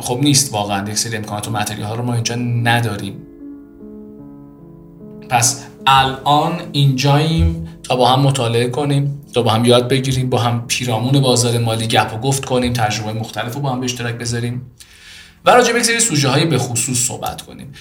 خب 0.00 0.18
نیست 0.22 0.52
واقعا. 0.52 0.90
یک 0.90 0.98
سری 0.98 1.16
امکانات 1.16 1.48
و 1.48 1.50
متریال 1.50 1.88
ها 1.88 1.94
رو 1.94 2.02
ما 2.02 2.14
اینجا 2.14 2.34
نداریم. 2.34 3.16
پس 5.28 5.64
الان 5.86 6.60
اینجاییم 6.72 7.68
تا 7.82 7.96
با 7.96 8.08
هم 8.08 8.20
مطالعه 8.20 8.68
کنیم 8.68 9.20
تا 9.34 9.42
با 9.42 9.50
هم 9.50 9.64
یاد 9.64 9.88
بگیریم 9.88 10.30
با 10.30 10.38
هم 10.38 10.66
پیرامون 10.66 11.20
بازار 11.20 11.58
مالی 11.58 11.86
گپ 11.86 12.14
و 12.14 12.18
گفت 12.18 12.44
کنیم 12.44 12.72
تجربه 12.72 13.12
مختلف 13.12 13.54
رو 13.54 13.60
با 13.60 13.70
هم 13.70 13.80
به 13.80 13.84
اشتراک 13.84 14.14
بذاریم 14.14 14.62
و 15.44 15.50
راجع 15.50 15.72
به 15.72 15.78
یک 15.78 15.84
سری 15.84 16.00
سوژه 16.00 16.28
های 16.28 16.44
به 16.44 16.58
خصوص 16.58 16.98
صحبت 16.98 17.42
کنیم. 17.42 17.72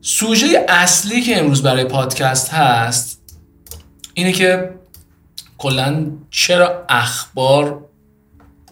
سوژه 0.00 0.66
اصلی 0.68 1.22
که 1.22 1.38
امروز 1.38 1.62
برای 1.62 1.84
پادکست 1.84 2.50
هست 2.50 3.22
اینه 4.14 4.32
که 4.32 4.70
کلا 5.58 6.06
چرا 6.30 6.84
اخبار 6.88 7.84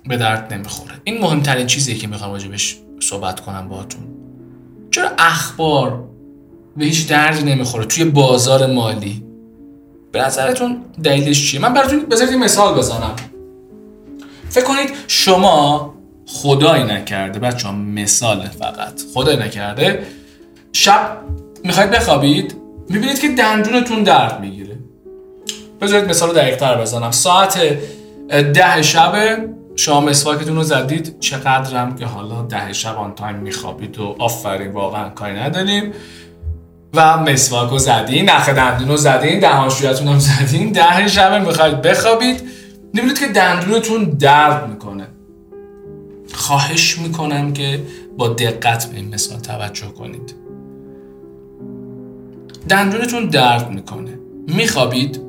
به 0.08 0.16
درد 0.16 0.54
نمی‌خوره؟ 0.54 0.94
این 1.04 1.20
مهمترین 1.20 1.66
چیزیه 1.66 1.94
که 1.94 2.06
می‌خوام 2.06 2.32
راجبش 2.32 2.76
صحبت 3.00 3.40
کنم 3.40 3.68
باهاتون. 3.68 4.02
چرا 4.90 5.10
اخبار 5.18 6.04
به 6.76 6.84
هیچ 6.84 7.08
دردی 7.08 7.42
نمی‌خوره 7.42 7.84
توی 7.84 8.04
بازار 8.04 8.66
مالی؟ 8.66 9.24
به 10.12 10.22
نظرتون 10.22 10.82
دلیلش 11.02 11.50
چیه؟ 11.50 11.60
من 11.60 11.74
براتون 11.74 12.00
بذارید 12.00 12.34
مثال 12.34 12.78
بزنم. 12.78 13.16
فکر 14.50 14.64
کنید 14.64 14.90
شما 15.06 15.94
خدایی 16.26 16.84
نکرده 16.84 17.38
بچه 17.38 17.70
مثال 17.70 18.48
فقط. 18.48 19.00
خدایی 19.14 19.38
نکرده 19.38 20.06
شب 20.72 21.18
می‌خواید 21.64 21.90
بخوابید 21.90 22.56
می‌بینید 22.88 23.20
که 23.20 23.28
دندونتون 23.28 24.02
درد 24.02 24.40
می‌گیره. 24.40 24.65
بذارید 25.80 26.10
مثال 26.10 26.34
دقیق 26.34 26.80
بزنم. 26.80 27.10
ساعت 27.10 27.58
ده 28.28 28.82
شب 28.82 29.38
شما 29.76 30.00
مسواکتون 30.00 30.56
رو 30.56 30.62
زدید 30.62 31.20
چقدرم 31.20 31.96
که 31.96 32.06
حالا 32.06 32.42
ده 32.42 32.72
شب 32.72 32.98
آن 32.98 33.14
تایم 33.14 33.36
میخوابید 33.36 33.98
و 33.98 34.16
آفرین 34.18 34.72
واقعا 34.72 35.08
کاری 35.08 35.34
نداریم. 35.34 35.92
و 36.94 37.16
مسواک 37.16 37.70
رو 37.70 37.78
زدین 37.78 38.30
نخ 38.30 38.48
دندون 38.48 38.88
رو 38.88 38.96
زدین 38.96 39.40
دهانشویتون 39.40 40.08
هم 40.08 40.18
زدین 40.18 40.72
ده 40.72 41.08
شب 41.08 41.46
می‌خواید 41.46 41.82
بخوابید. 41.82 42.42
می‌بینید 42.94 43.18
که 43.18 43.26
دندونتون 43.26 44.04
درد 44.04 44.68
می‌کنه. 44.68 45.06
خواهش 46.34 46.98
می‌کنم 46.98 47.52
که 47.52 47.82
با 48.18 48.28
دقت 48.28 48.86
به 48.86 48.96
این 48.96 49.14
مثال 49.14 49.38
توجه 49.38 49.86
کنید. 49.86 50.34
دندونتون 52.68 53.26
درد 53.26 53.70
می‌کنه. 53.70 54.18
میخوابید؟ 54.48 55.25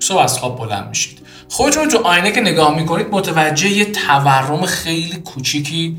صبح 0.00 0.18
از 0.18 0.38
خواب 0.38 0.58
بلند 0.58 0.88
میشید. 0.88 1.18
خودتون 1.48 1.88
تو 1.88 1.98
آینه 1.98 2.32
که 2.32 2.40
نگاه 2.40 2.76
می‌کنید 2.76 3.06
متوجه 3.10 3.70
یه 3.70 3.84
تورم 3.84 4.66
خیلی 4.66 5.16
کوچیکی 5.24 5.96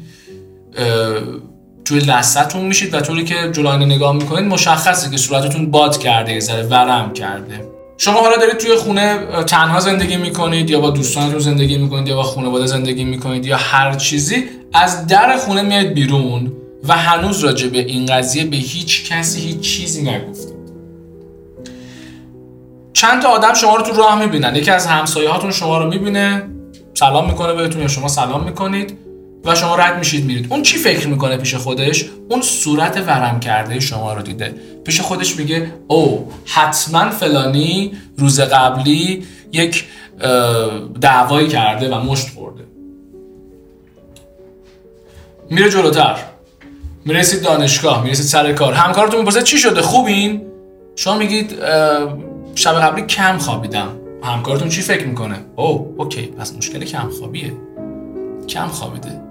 توی 1.85 1.99
لثتون 1.99 2.65
میشید 2.65 2.93
و 2.93 3.01
طوری 3.01 3.23
که 3.23 3.35
جلو 3.51 3.67
آینه 3.67 3.85
نگاه 3.85 4.15
می‌کنید 4.15 4.45
مشخصه 4.45 5.11
که 5.11 5.17
صورتتون 5.17 5.71
باد 5.71 5.97
کرده 5.97 6.33
یه 6.33 6.39
ذره 6.39 6.63
ورم 6.63 7.13
کرده. 7.13 7.65
شما 7.97 8.19
حالا 8.19 8.37
دارید 8.37 8.57
توی 8.57 8.75
خونه 8.75 9.19
تنها 9.47 9.79
زندگی 9.79 10.17
می‌کنید 10.17 10.69
یا 10.69 10.79
با 10.79 10.89
دوستانتون 10.89 11.39
زندگی 11.39 11.77
می‌کنید 11.77 12.07
یا 12.07 12.15
با 12.15 12.23
خانواده 12.23 12.65
زندگی 12.65 13.03
می‌کنید 13.03 13.45
یا 13.45 13.57
هر 13.57 13.95
چیزی 13.95 14.43
از 14.73 15.07
در 15.07 15.37
خونه 15.37 15.61
میاد 15.61 15.85
بیرون 15.85 16.51
و 16.87 16.97
هنوز 16.97 17.39
راجع 17.39 17.67
به 17.67 17.79
این 17.79 18.05
قضیه 18.05 18.45
به 18.45 18.57
هیچ 18.57 19.11
کسی 19.11 19.41
هیچ 19.41 19.59
چیزی 19.59 20.01
نگفتید. 20.01 20.58
چند 22.93 23.21
تا 23.21 23.29
آدم 23.29 23.53
شما 23.53 23.75
رو 23.75 23.83
تو 23.83 23.93
راه 23.93 24.19
می‌بینن. 24.19 24.55
یکی 24.55 24.71
از 24.71 24.87
همسایه 24.87 25.29
هاتون 25.29 25.51
شما 25.51 25.77
رو 25.77 25.89
می‌بینه 25.89 26.43
سلام 26.93 27.29
می‌کنه 27.29 27.53
بهتون 27.53 27.81
یا 27.81 27.87
شما 27.87 28.07
سلام 28.07 28.43
می‌کنید 28.43 28.97
و 29.45 29.55
شما 29.55 29.75
رد 29.75 29.97
میشید 29.97 30.25
میرید. 30.25 30.47
اون 30.49 30.61
چی 30.61 30.77
فکر 30.77 31.07
می‌کنه 31.07 31.37
پیش 31.37 31.55
خودش؟ 31.55 32.05
اون 32.29 32.41
صورت 32.41 32.97
ورم 32.97 33.39
کرده 33.39 33.79
شما 33.79 34.13
رو 34.13 34.21
دیده. 34.21 34.55
پیش 34.83 35.01
خودش 35.01 35.35
میگه 35.35 35.73
او 35.87 36.31
حتما 36.45 37.09
فلانی 37.09 37.91
روز 38.17 38.39
قبلی 38.39 39.23
یک 39.51 39.85
دعوایی 41.01 41.47
کرده 41.47 41.95
و 41.95 41.99
مشت 41.99 42.29
خورده. 42.29 42.63
میره 45.49 45.69
جلوتر. 45.69 46.15
می‌رسید 47.05 47.41
دانشگاه 47.41 48.03
می‌رسید 48.03 48.25
سر 48.25 48.53
کار. 48.53 48.73
همکارتون 48.73 49.19
می‌پرسه 49.19 49.41
چی 49.41 49.57
شده؟ 49.57 49.81
خوبین؟ 49.81 50.41
شما 50.95 51.17
میگید 51.17 51.55
شب 52.55 52.73
قبلی 52.73 53.01
کم 53.01 53.37
خوابیدم. 53.37 53.87
همکارتون 54.23 54.69
چی 54.69 54.81
فکر 54.81 55.07
می‌کنه؟ 55.07 55.35
او 55.55 55.95
اوکی 55.97 56.25
پس 56.25 56.53
مشکل 56.53 56.79
کم 56.79 57.09
خوابیه. 57.09 57.53
کم 58.47 58.67
خوابیده. 58.67 59.21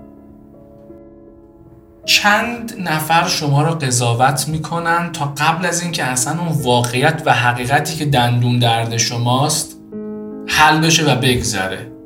چند 2.05 2.75
نفر 2.79 3.27
شما 3.29 3.63
رو 3.63 3.71
قضاوت 3.71 4.49
می‌کنن 4.49 5.13
تا 5.13 5.33
قبل 5.39 5.67
از 5.67 5.83
اینکه 5.83 6.05
اصلا 6.05 6.41
اون 6.41 6.63
واقعیت 6.63 7.23
و 7.27 7.33
حقیقتی 7.35 7.97
که 7.97 8.05
دندون 8.05 8.59
درد 8.59 8.97
شماست 8.97 9.77
حل 10.47 10.81
بشه 10.81 11.13
و 11.13 11.17
بگذره؟ 11.17 11.98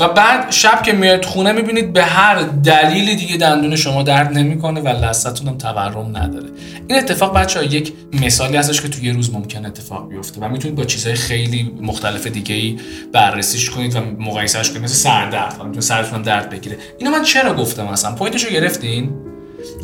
و 0.00 0.08
بعد 0.08 0.50
شب 0.50 0.82
که 0.82 0.92
میاد 0.92 1.24
خونه 1.24 1.52
می‌بینید 1.52 1.92
به 1.92 2.04
هر 2.04 2.42
دلیلی 2.42 3.16
دیگه 3.16 3.36
دندون 3.36 3.76
شما 3.76 4.02
درد 4.02 4.38
نمی‌کنه 4.38 4.80
و 4.80 4.88
لثتون 4.88 5.48
هم 5.48 5.58
تورم 5.58 6.16
نداره. 6.16 6.48
این 6.88 6.98
اتفاق 6.98 7.36
بچه 7.36 7.58
ها 7.58 7.64
یک 7.64 7.92
مثالی 8.12 8.56
هستش 8.56 8.80
که 8.80 8.88
توی 8.88 9.06
یه 9.06 9.12
روز 9.12 9.34
ممکن 9.34 9.66
اتفاق 9.66 10.08
بیفته 10.08 10.40
و 10.40 10.48
می‌تونید 10.48 10.76
با 10.76 10.84
چیزهای 10.84 11.16
خیلی 11.16 11.74
مختلف 11.80 12.26
دیگه 12.26 12.54
ای 12.54 12.76
بررسیش 13.12 13.70
کنید 13.70 13.96
و 13.96 14.00
مقایسهش 14.00 14.70
کنید 14.70 14.82
مثل 14.82 14.94
سردرد. 14.94 15.62
می‌تونه 15.64 15.80
سرتون 15.80 16.22
درد 16.22 16.50
بگیره. 16.50 16.76
اینو 16.98 17.10
من 17.10 17.22
چرا 17.22 17.54
گفتم 17.54 17.86
اصلا؟ 17.86 18.12
پوینتشو 18.14 18.50
گرفتین؟ 18.50 19.10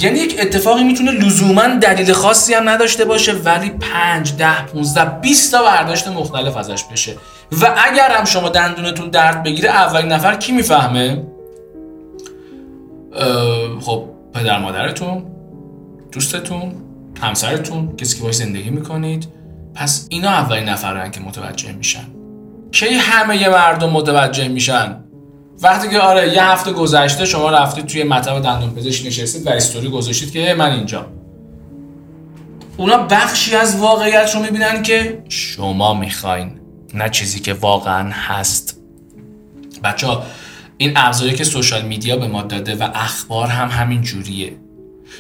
یعنی 0.01 0.19
یک 0.19 0.37
اتفاقی 0.41 0.85
می‌تونه 0.85 1.11
لزوما 1.11 1.67
دلیل 1.69 2.13
خاصی 2.13 2.55
هم 2.55 2.69
نداشته 2.69 3.05
باشه 3.05 3.33
ولی 3.33 3.71
5 3.71 4.37
10 4.37 4.67
15 4.67 5.21
20 5.21 5.53
تا 5.53 5.63
برداشت 5.63 6.09
مختلف 6.09 6.57
ازش 6.57 6.85
بشه. 6.85 7.17
و 7.63 7.75
اگر 7.79 8.11
هم 8.11 8.25
شما 8.25 8.49
دندونتون 8.49 9.11
درد 9.11 9.43
بگیره 9.43 9.71
اولین 9.71 10.13
نفر 10.13 10.35
کی 10.35 10.53
می‌فهمه؟ 10.53 11.23
خب 13.81 14.05
پدر 14.35 14.59
مادرتون 14.59 15.25
دوستتون 16.13 16.73
همسرتون 17.23 17.97
کسی 17.97 18.17
که 18.17 18.23
باش 18.23 18.35
زندگی 18.35 18.71
می‌کنید. 18.71 19.29
پس 19.75 20.07
اینا 20.11 20.29
اولین 20.29 20.69
نفرن 20.69 21.11
که 21.11 21.21
متوجه 21.21 21.73
میشن. 21.73 22.05
کی 22.73 22.87
همه 22.87 23.49
مردم 23.49 23.91
متوجه 23.91 24.49
میشن؟ 24.49 24.97
وقتی 25.63 25.89
که 25.89 25.99
آره 25.99 26.35
یه 26.35 26.45
هفته 26.45 26.73
گذشته 26.73 27.25
شما 27.25 27.51
رفتید 27.51 27.87
توی 27.87 28.05
مطب 28.05 28.43
دندون 28.43 28.71
پزشک 28.71 29.07
نشستید 29.07 29.47
و 29.47 29.51
استوری 29.51 29.89
گذاشتید 29.89 30.33
که 30.33 30.55
من 30.59 30.73
اینجا. 30.73 31.07
اونا 32.77 32.97
بخشی 32.97 33.57
از 33.57 33.77
واقعیت 33.77 34.35
رو 34.35 34.43
می‌بینن 34.43 34.83
که 34.83 35.23
شما 35.29 35.95
می‌خواین 35.95 36.61
نه 36.95 37.09
چیزی 37.09 37.41
که 37.41 37.53
واقعا 37.53 38.11
هست. 38.13 38.81
بچه 39.85 40.07
این 40.77 40.93
ابزاری 40.97 41.35
که 41.35 41.45
سوشال 41.45 41.83
میدیا 41.83 42.17
به 42.17 42.27
ما 42.29 42.43
داده 42.43 42.75
و 42.75 42.89
اخبار 42.95 43.47
هم 43.47 43.69
همین 43.69 44.03
جوریه. 44.03 44.53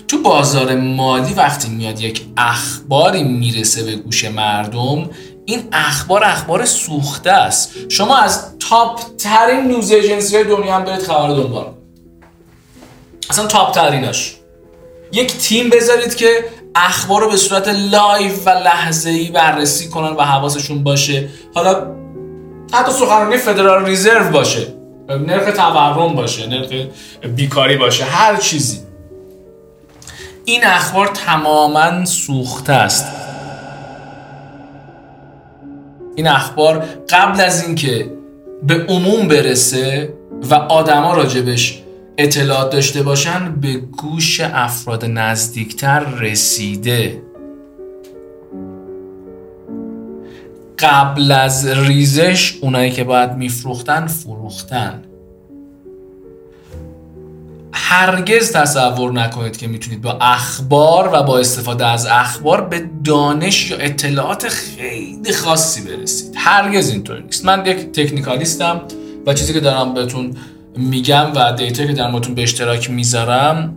تو 0.08 0.22
بازار 0.22 0.76
مالی 0.76 1.34
وقتی 1.34 1.68
میاد 1.68 2.00
یک 2.00 2.26
اخباری 2.36 3.22
می‌رسه 3.22 3.84
به 3.84 3.96
گوش 3.96 4.24
مردم 4.24 5.10
این 5.48 5.68
اخبار 5.72 6.24
اخبار 6.24 6.64
سوخته 6.64 7.30
است. 7.30 7.70
شما 7.88 8.16
از 8.16 8.58
top 8.58 9.00
ترین 9.16 9.66
news 9.66 9.90
agency 9.90 10.36
های 10.36 10.44
دنیا 10.44 10.74
هم 10.74 10.84
برید 10.84 11.02
خبر 11.02 11.28
دنبال. 11.28 11.66
اصلا 13.30 13.46
top 13.46 13.74
تریناش 13.74 14.36
یک 15.12 15.36
تیم 15.36 15.70
بذارید 15.70 16.14
که 16.14 16.44
اخبار 16.74 17.20
رو 17.20 17.30
به 17.30 17.36
صورت 17.36 17.68
live 17.68 18.32
و 18.46 18.50
لحظه 18.50 19.10
ای 19.10 19.30
بررسی 19.30 19.88
کنن 19.88 20.16
و 20.16 20.22
حواسشون 20.22 20.82
باشه. 20.82 21.28
حالا 21.54 21.86
حتی 22.72 22.92
سخنرانی 22.92 23.36
Federal 23.36 23.84
Reserve 23.84 24.30
باشه. 24.30 24.74
نرخ 25.08 25.56
تورم 25.56 26.14
باشه 26.14 26.46
نرخ 26.46 26.68
بیکاری 27.36 27.76
باشه 27.76 28.04
هر 28.04 28.36
چیزی. 28.36 28.80
این 30.44 30.64
اخبار 30.64 31.06
تماما 31.06 32.04
سوخته 32.04 32.72
است. 32.72 33.27
این 36.18 36.26
اخبار 36.26 36.84
قبل 37.08 37.40
از 37.40 37.64
اینکه 37.64 38.10
به 38.62 38.86
عموم 38.88 39.28
برسه 39.28 40.14
و 40.50 40.54
آدما 40.54 41.14
راجبش 41.14 41.82
اطلاعات 42.18 42.72
داشته 42.72 43.02
باشن 43.02 43.54
به 43.60 43.76
گوش 43.76 44.40
افراد 44.40 45.04
نزدیکتر 45.04 46.00
رسیده. 46.00 47.22
قبل 50.78 51.32
از 51.32 51.66
ریزش 51.66 52.58
اونایی 52.62 52.90
که 52.90 53.04
باید 53.04 53.32
میفروختن 53.32 54.06
فروختن. 54.06 55.02
هرگز 57.90 58.52
تصور 58.52 59.12
نکنید 59.12 59.56
که 59.56 59.66
می‌تونید 59.66 60.02
با 60.02 60.18
اخبار 60.20 61.10
و 61.12 61.22
با 61.22 61.38
استفاده 61.38 61.86
از 61.86 62.06
اخبار 62.06 62.60
به 62.60 62.90
دانش 63.04 63.70
یا 63.70 63.76
اطلاعات 63.76 64.48
خیلی 64.48 65.32
خاصی 65.32 65.80
برسید. 65.80 66.34
هرگز 66.36 66.90
اینطور 66.90 67.22
نیست. 67.22 67.44
من 67.44 67.66
یک 67.66 67.76
تکنیکالیستم 67.76 68.80
و 69.26 69.34
چیزی 69.34 69.52
که 69.52 69.60
دارم 69.60 69.94
بهتون 69.94 70.36
میگم 70.76 71.32
و 71.34 71.52
data 71.52 71.86
که 71.86 71.92
در 71.92 72.10
ماتون 72.10 72.34
به 72.34 72.42
اشتراک 72.42 72.90
می‌ذارم 72.90 73.76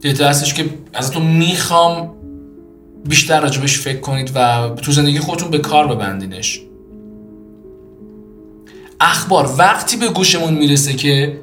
data 0.00 0.28
هستش 0.28 0.54
که 0.54 0.64
ازتون 0.94 1.22
می‌خوام 1.22 2.14
بیشتر 3.08 3.40
راجبش 3.40 3.78
فکر 3.78 4.00
کنید 4.00 4.32
و 4.34 4.68
تو 4.68 4.92
زندگی 4.92 5.18
خودتون 5.18 5.50
به 5.50 5.58
کار 5.58 5.94
ببندینش. 5.94 6.60
اخبار 9.00 9.54
وقتی 9.58 9.96
به 9.96 10.08
گوشمون 10.08 10.54
می‌رسه 10.54 10.92
که 10.92 11.38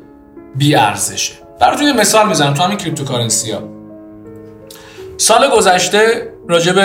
بی 0.56 0.76
ارزشه 0.76 1.34
براتون 1.62 1.92
مثال 2.00 2.28
می‌زنم 2.28 2.54
تو 2.54 2.64
همین 2.64 2.78
cryptocurrency 2.78 3.52
ها 3.52 3.62
سال 5.18 5.50
گذشته 5.58 6.34
راجب 6.48 6.80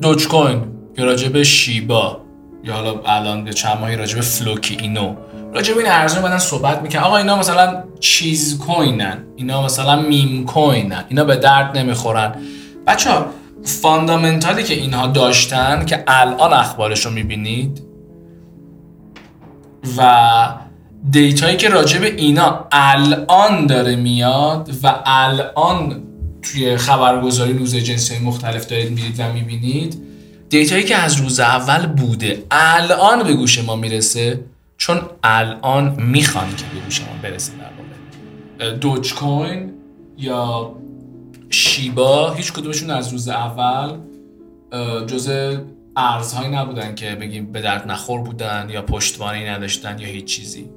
Dogecoin 0.00 0.62
یا 0.98 1.04
راجب 1.04 1.42
Shiba 1.42 2.20
یا 2.64 2.74
حالا 2.74 3.00
الان 3.06 3.44
به 3.44 3.52
چند 3.52 3.80
ماهی 3.80 3.96
راجب 3.96 4.20
Floki 4.20 4.76
Inu. 4.80 5.16
راجب 5.54 5.78
این 5.78 5.86
ارزش 5.88 6.18
بدن 6.18 6.38
صحبت 6.38 6.82
می‌کنن 6.82 7.02
آقا 7.02 7.16
اینا 7.16 7.36
مثلا 7.36 7.84
چیز 8.00 8.58
coin 8.58 9.02
ان. 9.02 9.24
اینا 9.36 9.62
مثلا 9.62 10.02
meme 10.02 10.46
coin 10.46 10.85
ان. 10.85 11.04
اینا 11.08 11.24
به 11.24 11.36
درد 11.36 11.78
نمی‌خورن. 11.78 12.34
بچه 12.86 13.10
ها 13.10 13.26
fundamental 13.64 14.54
ی 14.54 14.62
که 14.62 14.74
اینها 14.74 15.06
داشتن 15.06 15.84
که 15.84 16.04
الان 16.06 16.52
اخبارش 16.52 17.06
رو 17.06 17.12
می‌بینید 17.12 17.82
و 19.98 20.48
data 21.10 21.41
یی 21.41 21.56
که 21.56 21.68
راجع 21.68 21.98
به 21.98 22.14
اینا 22.14 22.68
الان 22.72 23.66
داره 23.66 23.96
میاد 23.96 24.70
و 24.82 24.94
الان 25.06 26.02
توی 26.42 26.76
خبرگزاری 26.76 27.52
روز 27.52 27.76
جنسی 27.76 28.18
مختلف 28.18 28.66
دارید 28.66 28.90
می‌دید 28.90 29.14
و 29.20 29.32
می‌بینید 29.32 30.02
دیتایی 30.48 30.84
که 30.84 30.96
از 30.96 31.16
روز 31.16 31.40
اول 31.40 31.86
بوده 31.86 32.44
الان 32.50 33.22
به 33.22 33.34
گوش 33.34 33.64
ما 33.64 33.76
می‌رسه 33.76 34.44
چون 34.76 35.00
الان 35.22 36.02
می‌خوان 36.02 36.56
که 36.56 36.64
به 36.74 36.80
گوش 36.84 37.00
ما 37.00 37.06
برسه 37.22 37.52
در 37.52 37.70
واقع. 38.64 38.76
دوج 38.76 39.14
کوین 39.14 39.72
یا 40.18 40.72
شیبا 41.50 42.32
هیچ 42.32 42.52
کدومشون 42.52 42.90
از 42.90 43.12
روز 43.12 43.28
اول 43.28 43.90
جز 45.06 45.30
ارزهایی 45.96 46.50
نبودن 46.50 46.94
که 46.94 47.14
بگیم 47.14 47.52
به 47.52 47.60
درد 47.60 47.90
نخور 47.90 48.20
بودن 48.20 48.68
یا 48.70 48.82
پشتوانی 48.82 49.44
نداشتن 49.44 49.98
یا 49.98 50.06
هیچ 50.06 50.24
چیزی. 50.24 50.68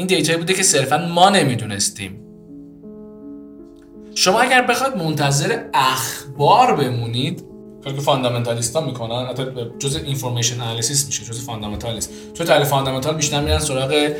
این 0.00 0.06
data 0.06 0.27
یی 0.27 0.38
بوده 0.38 0.54
که 0.54 0.62
صرفا 0.62 0.98
ما 0.98 1.30
نمی‌دونستیم. 1.30 2.20
شما 4.14 4.40
اگر 4.40 4.66
بخواید 4.66 4.96
منتظر 4.96 5.58
اخبار 5.74 6.76
بمونید 6.76 7.44
کاری 7.84 7.96
که 7.96 8.02
fundamentalist 8.02 8.75
ا 8.75 8.80
می‌کنن 8.80 9.26
حتی 9.26 9.42
جز 9.78 9.96
information 9.96 10.60
analysis 10.60 11.06
میشه 11.06 11.24
جز 11.24 11.46
fundamentalist 11.46 12.10
تو 12.34 12.44
تعریف 12.44 12.68
fundamental 12.68 13.14
بیشتر 13.14 13.40
میرن 13.40 13.58
سراغ 13.58 14.12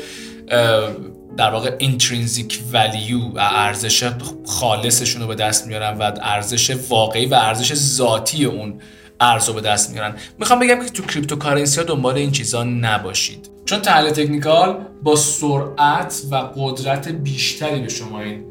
در 1.37 1.51
واقع 1.51 1.75
intrinsic 1.79 2.59
value 2.73 3.21
ارزش 3.37 4.11
خالصشون 4.45 5.21
رو 5.21 5.27
به 5.27 5.35
دست 5.35 5.67
میارن 5.67 5.97
و 5.97 6.11
ارزش 6.21 6.77
واقعی 6.89 7.25
و 7.25 7.33
ارزش 7.33 7.73
ذاتی 7.73 8.45
اون 8.45 8.81
ارز 9.21 9.47
رو 9.47 9.53
به 9.53 9.61
دست 9.61 9.91
میارن. 9.91 10.15
می‌خوام 10.39 10.59
بگم 10.59 10.83
که 10.83 10.89
تو 10.89 11.03
cryptocurrency 11.03 11.79
ها 11.79 11.85
دنبال 11.85 12.15
این 12.15 12.31
چیزا 12.31 12.63
نباشید. 12.63 13.49
چون 13.65 13.79
تحلیل 13.81 14.11
technical 14.11 14.85
با 15.03 15.15
سرعت 15.15 16.21
و 16.31 16.35
قدرت 16.35 17.07
بیشتری 17.07 17.81
به 17.81 17.89
شما 17.89 18.21
این 18.21 18.45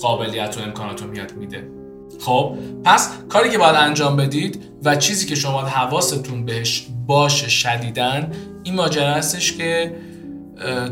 قابلیت 0.00 0.58
و 0.58 0.62
امکانات 0.62 1.02
رو 1.02 1.10
میاد 1.10 1.32
میده. 1.36 1.68
خب 2.20 2.56
پس 2.84 3.10
کاری 3.28 3.50
که 3.50 3.58
باید 3.58 3.76
انجام 3.76 4.16
بدید 4.16 4.64
و 4.84 4.96
چیزی 4.96 5.26
که 5.26 5.34
شما 5.34 5.60
حواستون 5.60 6.44
بهش 6.44 6.86
باشه 7.06 7.48
شدیدن 7.48 8.32
این 8.62 8.74
ماجرا 8.74 9.14
هستش 9.14 9.52
که 9.52 9.94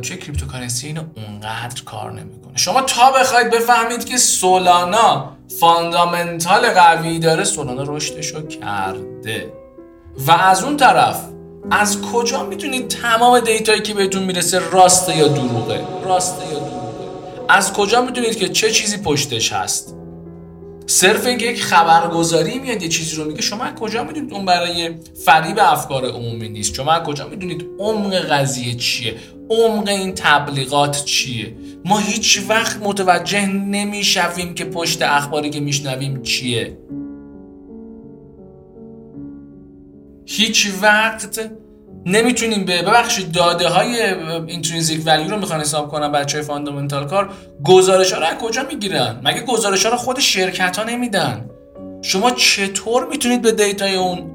توی 0.03 0.17
cryptocurrency 0.17 0.87
اینو 0.87 1.03
اونقدر 1.17 1.83
کار 1.85 2.13
نمی‌کنه. 2.13 2.57
شما 2.57 2.81
تا 2.81 3.11
بخواید 3.11 3.51
بفهمید 3.51 4.05
که 4.05 4.17
Solana 4.17 5.33
fundamental 5.61 6.69
قوی 6.69 7.19
داره 7.19 7.45
Solana 7.45 7.83
رشدش 7.83 8.27
رو 8.27 8.47
کرده. 8.47 9.53
و 10.27 10.33
از 10.33 10.65
اون 10.65 10.77
طرف 10.77 11.21
از 11.71 12.01
کجا 12.03 12.43
می‌تونید 12.43 12.89
تمام 12.89 13.41
data 13.41 13.67
یی 13.67 13.81
که 13.83 13.95
بهتون 13.95 14.23
می‌رسه 14.23 14.59
راسته 14.59 15.17
یا 15.17 15.29
دروغه؟ 15.29 15.81
راسته 16.05 16.47
یا 16.47 16.59
دروغه؟ 16.59 16.81
از 17.49 17.73
کجا 17.73 18.01
می‌دونید 18.01 18.37
که 18.37 18.49
چه 18.49 18.71
چیزی 18.71 18.97
پشتش 18.97 19.53
هست؟ 19.53 19.95
صرف 20.87 21.27
اینکه 21.27 21.47
یک 21.47 21.63
خبرگزاری 21.63 22.59
میاد 22.59 22.83
یه 22.83 22.89
چیزی 22.89 23.17
رو 23.17 23.25
میگه. 23.25 23.43
شما 23.43 23.73
کجا 23.81 24.05
می‌دونید 24.05 24.33
اون 24.33 24.45
برای 24.45 24.95
فریب 25.25 25.59
افکار 25.63 26.07
عمومی 26.07 26.49
نیست؟ 26.49 26.75
شما 26.75 27.01
کجا 27.01 27.29
می‌دونید 27.29 27.67
عمق 27.79 28.15
قضیه 28.15 28.75
چیه؟ 28.75 29.15
عمق 29.51 29.89
این 29.89 30.13
تبلیغات 30.15 31.05
چیه؟ 31.05 31.55
ما 31.85 31.99
هیچ 31.99 32.43
وقت 32.49 32.83
متوجه 32.83 33.47
نمی‌شویم 33.47 34.55
که 34.55 34.65
پشت 34.65 35.03
اخباری 35.03 35.51
که 35.51 35.61
میشنویم 35.61 36.23
چیه. 36.23 36.79
هیچ 40.27 40.73
وقت 40.83 41.51
نمی‌تونیم 42.07 42.65
به 42.65 42.83
ببخشید 42.83 43.33
داده 43.33 43.69
های 43.69 44.03
intrinsic 44.47 45.03
value 45.07 45.31
رو 45.31 45.39
می‌خوان 45.39 45.61
حساب 45.61 45.89
کنن 45.89 46.13
بچه 46.13 46.39
های 46.39 46.47
fundamental 46.47 47.07
کار. 47.07 47.31
گزارش 47.65 48.13
ها 48.13 48.19
رو 48.19 48.27
از 48.27 48.35
کجا 48.35 48.63
می‌گیرن؟ 48.73 49.21
مگه 49.25 49.41
گزارش 49.41 49.87
ها 49.87 49.93
رو 49.93 49.99
خود 49.99 50.19
شرکت 50.19 50.77
ها 50.77 50.85
نمیدن؟ 50.85 51.51
شما 52.03 52.31
چطور 52.31 53.07
می‌تونید 53.11 53.43
به 53.43 53.53
data 53.53 53.86
ی 53.86 53.95
اون 53.95 54.31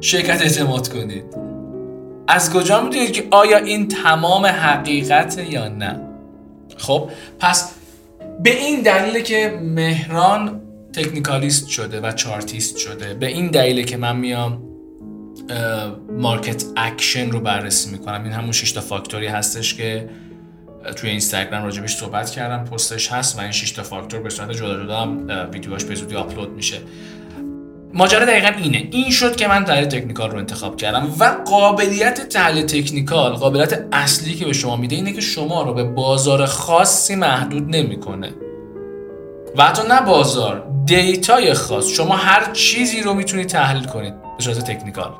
شرکت 0.00 0.42
اعتماد 0.42 0.88
کنید؟ 0.88 1.49
از 2.30 2.52
کجا 2.52 2.82
می‌دونید 2.82 3.12
که 3.12 3.24
آیا 3.30 3.58
این 3.58 3.88
تمام 3.88 4.46
حقیقت 4.46 5.38
یا 5.38 5.68
نه؟ 5.68 6.00
خب 6.76 7.10
پس 7.38 7.72
به 8.42 8.56
این 8.56 8.82
دلیل 8.82 9.22
که 9.22 9.58
مهران 9.62 10.60
technicalist 10.92 11.68
شده 11.68 12.00
و 12.00 12.12
chartist 12.12 12.76
شده 12.76 13.14
به 13.14 13.26
این 13.26 13.46
دلیل 13.46 13.84
که 13.84 13.96
من 13.96 14.16
میام 14.16 14.62
market 16.18 16.64
action 16.76 17.30
رو 17.30 17.40
بررسی 17.40 17.90
می‌کنم. 17.90 18.24
این 18.24 18.32
همون 18.32 18.52
6 18.52 18.72
تا 18.72 18.80
فاکتوری 18.80 19.26
هستش 19.26 19.74
که 19.74 20.08
توی 20.96 21.10
اینستاگرام 21.10 21.64
راجبش 21.64 21.96
صحبت 21.96 22.30
کردم 22.30 22.64
پستش 22.64 23.12
هست 23.12 23.38
و 23.38 23.40
این 23.40 23.52
6 23.52 23.70
تا 23.70 23.82
فاکتور 23.82 24.20
به 24.20 24.30
صورت 24.30 24.52
جدا 24.52 24.84
جدا 24.84 24.96
هم 24.96 25.26
ویدیوهاش 25.52 25.84
به 25.84 25.94
زودی 25.94 26.16
آپلود 26.16 26.50
میشه. 26.50 26.78
ماجرا 27.94 28.24
دقیقا 28.24 28.48
اینه. 28.62 28.88
این 28.90 29.10
شد 29.10 29.36
که 29.36 29.48
من 29.48 29.64
تحلیل 29.64 29.88
technical 29.88 30.30
رو 30.30 30.38
انتخاب 30.38 30.76
کردم 30.76 31.14
و 31.18 31.24
قابلیت 31.24 32.28
تحلیل 32.28 32.66
technical 32.66 33.32
قابلیت 33.32 33.84
اصلی 33.92 34.34
که 34.34 34.44
به 34.44 34.52
شما 34.52 34.76
میده 34.76 34.96
اینه 34.96 35.12
که 35.12 35.20
شما 35.20 35.62
رو 35.62 35.74
به 35.74 35.84
بازار 35.84 36.46
خاصی 36.46 37.14
محدود 37.14 37.76
نمی‌کنه. 37.76 38.32
و 39.56 39.62
حتی 39.62 39.82
نه 39.88 40.00
بازار 40.00 40.66
data 40.86 41.40
ی 41.40 41.54
خاص. 41.54 41.88
شما 41.88 42.16
هر 42.16 42.52
چیزی 42.52 43.02
رو 43.02 43.14
می‌تونید 43.14 43.46
تحلیل 43.46 43.84
کنید 43.84 44.14
به 44.36 44.42
صورت 44.42 44.70
technical. 44.70 45.12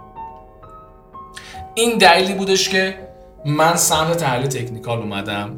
این 1.75 1.99
دلیلی 1.99 2.35
بودش 2.35 2.69
که 2.69 2.95
من 3.47 3.77
سمت 3.77 4.17
تحلیل 4.17 4.47
تکنیکال 4.47 4.99
اومدم 4.99 5.57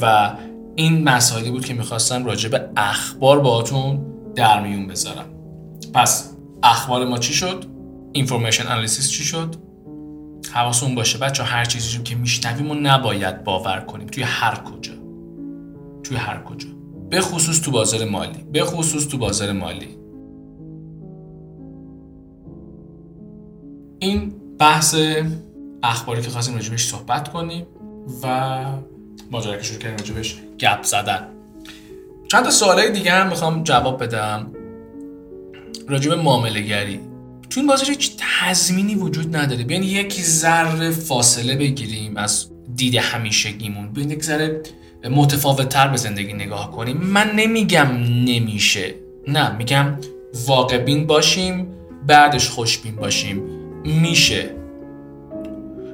و 0.00 0.32
این 0.74 1.04
مسائلی 1.04 1.50
بود 1.50 1.64
که 1.64 1.74
می‌خواستم 1.74 2.24
راجع 2.24 2.48
به 2.48 2.68
اخبار 2.76 3.40
باهاتون 3.40 4.13
در 4.34 4.62
میون 4.62 4.86
بذارم. 4.86 5.26
پس 5.94 6.36
اخبار 6.62 7.06
ما 7.06 7.18
چی 7.18 7.34
شد؟ 7.34 7.64
اینفورمیشن 8.12 8.66
انالیسیس 8.66 9.10
چی 9.10 9.24
شد؟ 9.24 9.56
حواسون 10.52 10.94
باشه 10.94 11.18
بچه 11.18 11.42
هر 11.42 11.64
چیزی 11.64 12.02
که 12.02 12.14
میشنویم 12.14 12.70
و 12.70 12.74
نباید 12.74 13.44
باور 13.44 13.80
کنیم. 13.80 14.06
توی 14.06 14.22
هر 14.22 14.54
کجا. 14.54 14.92
توی 16.02 16.16
هر 16.16 16.42
کجا. 16.42 16.68
به 17.10 17.20
خصوص 17.20 17.60
تو 17.60 17.70
بازار 17.70 18.04
مالی. 18.04 18.44
به 18.52 18.64
خصوص 18.64 19.06
تو 19.06 19.18
بازار 19.18 19.52
مالی. 19.52 19.88
این 23.98 24.32
بحث 24.58 24.96
اخباری 25.82 26.22
که 26.22 26.30
خواستیم 26.30 26.54
راجبش 26.54 26.86
صحبت 26.86 27.28
کنیم 27.28 27.66
و 28.22 28.64
ماجرا 29.30 29.56
که 29.56 29.62
شروع 29.62 29.78
کردیم 29.78 29.96
راجبش 29.96 30.42
گپ 30.58 30.82
زدن. 30.82 31.33
چند 32.34 32.44
تا 32.44 32.50
سوالای 32.50 32.90
دیگه 32.90 33.12
هم 33.12 33.28
می‌خوام 33.28 33.64
جواب 33.64 34.02
بدم. 34.02 34.46
راجب 35.88 36.12
معامله 36.12 36.60
گری 36.60 37.00
تو 37.50 37.60
این 37.60 37.66
بازار 37.66 37.88
هیچ 37.88 38.12
تضمینی 38.18 38.94
وجود 38.94 39.36
نداره. 39.36 39.64
بیاین 39.64 39.82
یک 39.82 40.20
ذره 40.20 40.90
فاصله 40.90 41.56
بگیریم 41.56 42.16
از 42.16 42.50
دید 42.76 42.94
همیشگیمون. 42.94 43.88
بیاین 43.88 44.10
یک 44.10 44.24
ذره 44.24 44.60
متفاوت 45.10 45.68
تر 45.68 45.88
به 45.88 45.96
زندگی 45.96 46.32
نگاه 46.32 46.70
کنیم. 46.70 46.96
من 46.96 47.30
نمیگم 47.36 47.88
نمیشه. 48.26 48.94
نه 49.28 49.56
میگم 49.56 49.86
واقع 50.46 50.78
بین 50.78 51.06
باشیم 51.06 51.66
بعدش 52.06 52.48
خوشبین 52.48 52.96
باشیم. 52.96 53.42
میشه. 53.84 54.50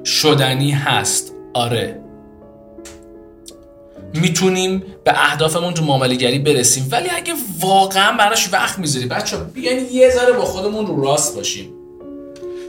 شدنی 0.05 0.71
هست. 0.71 1.35
آره. 1.55 2.01
می‌تونیم 4.15 4.83
به 5.05 5.13
اهدافمون 5.13 5.75
تو 5.75 5.85
معامله 5.85 6.15
گری 6.15 6.39
برسیم. 6.39 6.89
ولی 6.93 7.09
اگه 7.11 7.33
واقعا 7.61 8.17
براش 8.17 8.53
وقت 8.53 8.79
می‌ذاری 8.79 9.07
بچه 9.07 9.37
بیاین 9.37 9.87
یه 9.93 10.11
ذره 10.11 10.33
با 10.33 10.45
خودمون 10.45 10.87
رو 10.87 11.03
راست 11.03 11.37
باشیم. 11.37 11.73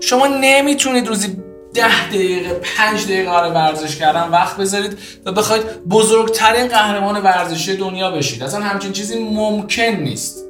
شما 0.01 0.27
نمی‌تونید 0.27 1.07
روزی 1.07 1.37
ده 1.73 2.09
دقیقه 2.09 2.53
پنج 2.53 3.03
دقیقه 3.05 3.29
آره 3.29 3.49
ورزش 3.49 3.95
کردن 3.95 4.29
وقت 4.29 4.57
بذارید 4.57 4.97
و 5.25 5.31
بخواید 5.31 5.63
بزرگترین 5.89 6.67
قهرمان 6.67 7.21
ورزشی 7.21 7.77
دنیا 7.77 8.11
بشید. 8.11 8.43
اصلا 8.43 8.61
همچین 8.61 8.91
چیزی 8.91 9.23
ممکن 9.23 9.81
نیست. 9.81 10.45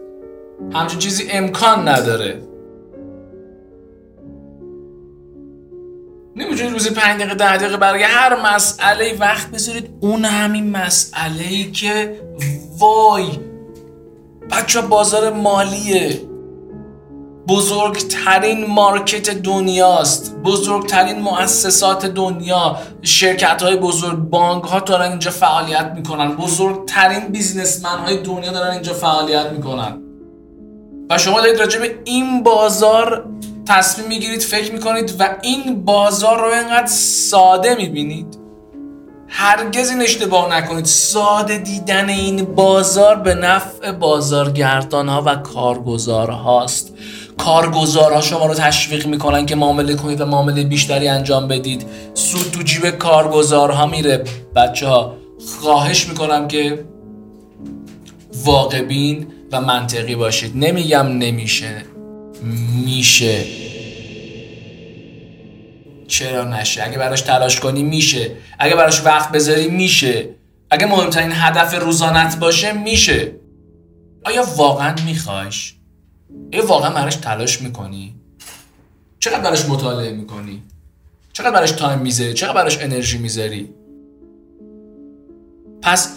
همچین 0.74 1.00
چیزی 1.00 1.28
امکان 1.32 1.88
نداره. 1.88 2.42
نمی‌تونید 6.36 6.74
روزی 6.74 6.90
پنج 6.90 7.22
دقیقه 7.22 7.36
ده 7.36 7.58
دقیقه 7.58 7.78
برای 7.78 8.04
هر 8.04 8.56
مسئله 8.56 9.18
وقت 9.20 9.52
بذارید. 9.52 9.90
اون 10.00 10.26
همین 10.26 10.70
مسئله 10.70 11.44
ای 11.50 11.72
که 11.72 12.20
وای 12.80 13.26
بچه 14.52 14.82
بازار 14.82 15.34
مالیه. 15.34 16.22
بزرگترین 17.48 18.66
مارکت 18.68 19.30
دنیاست. 19.30 20.36
بزرگترین 20.36 21.20
مؤسسات 21.20 22.06
دنیا. 22.06 22.78
شرکت 23.02 23.64
های 23.64 23.76
بزرگ 23.76 24.18
بانک 24.18 24.64
ها 24.64 24.80
دارن 24.80 25.10
اینجا 25.10 25.32
فعالیت 25.32 25.92
می‌کنن. 25.96 26.36
بزرگترین 26.36 27.20
بیزنسمن 27.20 28.00
های 28.00 28.18
دنیا 28.18 28.52
دارن 28.52 28.72
اینجا 28.72 28.94
فعالیت 28.94 29.46
می‌کنن. 29.46 30.02
و 31.10 31.18
شما 31.18 31.42
دارید 31.42 31.60
راجع 31.60 31.80
به 31.80 32.00
این 32.06 32.44
بازار 32.44 33.26
تصمیم 33.68 34.08
می‌گیرید 34.08 34.42
فکر 34.42 34.72
می‌کنید 34.72 35.16
و 35.20 35.38
این 35.42 35.86
بازار 35.86 36.40
رو 36.40 36.54
اینقدر 36.54 36.88
ساده 36.88 37.76
می‌بینید. 37.76 38.38
هرگز 39.28 39.90
این 39.90 40.02
اشتباه 40.02 40.58
نکنید. 40.58 40.86
ساده 40.86 41.58
دیدن 41.58 42.10
این 42.10 42.46
بازار 42.56 43.16
به 43.16 43.36
نفع 43.36 43.92
بازارگردان 43.92 45.10
ها 45.10 45.24
و 45.26 45.36
کارگزار 45.36 46.30
هاست 46.30 46.94
کارگزارها 47.38 48.22
شما 48.22 48.46
رو 48.46 48.54
تشویق 48.54 49.08
می‌کنن 49.08 49.46
که 49.46 49.56
معامله 49.56 49.96
کنید 49.96 50.22
و 50.22 50.26
معامله 50.26 50.64
بیشتری 50.64 51.08
انجام 51.08 51.48
بدید. 51.48 51.86
سود 52.14 52.52
تو 52.52 52.62
جیب 52.62 52.90
کارگزارها 52.90 53.86
میره. 53.86 54.24
بچه 54.56 54.88
ها 54.88 55.16
خواهش 55.60 56.08
می‌کنم 56.08 56.48
که 56.48 56.86
واقع 58.46 58.82
بین 58.82 59.28
و 59.52 59.62
منطقی 59.62 60.16
باشید. 60.16 60.52
نمیگم 60.56 61.08
نمیشه. 61.08 61.86
میشه. 62.42 63.46
چرا 66.08 66.44
نشه؟ 66.44 66.84
اگه 66.84 66.98
براش 66.98 67.22
تلاش 67.22 67.60
کنی 67.60 67.84
میشه. 67.84 68.32
اگه 68.60 68.76
براش 68.76 69.06
وقت 69.06 69.32
بذاری 69.32 69.68
میشه. 69.68 70.30
اگه 70.70 70.86
مهمترین 70.86 71.32
هدف 71.34 71.74
روزانت 71.74 72.40
باشه 72.40 72.74
میشه. 72.74 73.32
آیا 74.24 74.44
واقعا 74.58 74.96
میخوایش؟ 75.06 75.76
آیا 76.54 76.66
واقعا 76.66 76.90
براش 76.90 77.16
تلاش 77.16 77.62
می‌کنی؟ 77.62 78.16
چقدر 79.20 79.40
براش 79.40 79.66
مطالعه 79.66 80.12
می‌کنی؟ 80.12 80.64
چقدر 81.34 81.52
براش 81.52 81.72
تایم 81.72 82.00
می‌ذاری؟ 82.00 82.34
چقدر 82.34 82.54
براش 82.54 82.78
انرژی 82.78 83.18
می‌ذاری؟ 83.18 83.70
پس 85.82 86.10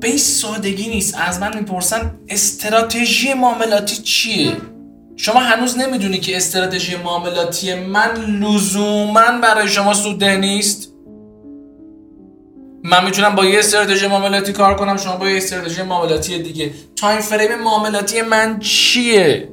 به 0.00 0.16
سادگی 0.16 0.88
نیست. 0.88 1.14
از 1.18 1.40
من 1.40 1.58
می‌پرسن 1.58 2.18
استراتژی 2.28 3.34
معاملاتی 3.34 3.96
چیه؟ 3.96 4.56
شما 5.16 5.40
هنوز 5.40 5.78
نمی‌دونی 5.78 6.18
که 6.18 6.36
استراتژی 6.36 6.96
معاملاتی 6.96 7.74
من 7.74 8.40
لزوما 8.40 9.40
برای 9.42 9.68
شما 9.68 9.94
سودده 9.94 10.36
نیست؟ 10.36 10.92
من 12.84 13.04
می‌تونم 13.04 13.34
با 13.34 13.44
یه 13.44 13.58
استراتژی 13.58 14.06
معاملاتی 14.06 14.52
کار 14.52 14.76
کنم 14.76 14.96
شما 14.96 15.16
با 15.16 15.28
یه 15.28 15.36
استراتژی 15.36 15.82
معاملاتی 15.82 16.42
دیگه. 16.42 16.70
time 16.96 17.20
frame 17.20 17.54
معاملاتی 17.64 18.22
من 18.22 18.58
چیه؟ 18.58 19.48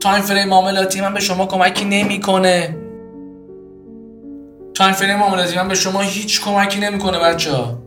time 0.00 0.22
frame 0.22 0.48
معاملاتی 0.48 1.00
من 1.00 1.14
به 1.14 1.20
شما 1.20 1.46
کمکی 1.46 1.84
نمی‌کنه. 1.84 2.76
time 4.74 4.92
frame 4.92 5.16
معاملاتی 5.16 5.56
من 5.56 5.68
به 5.68 5.74
شما 5.74 6.00
هیچ 6.00 6.44
کمکی 6.44 6.80
نمی‌کنه 6.80 7.18
بچه 7.18 7.52
ها 7.52 7.78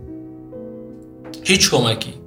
هیچ 1.43 1.71
کمکی. 1.71 2.18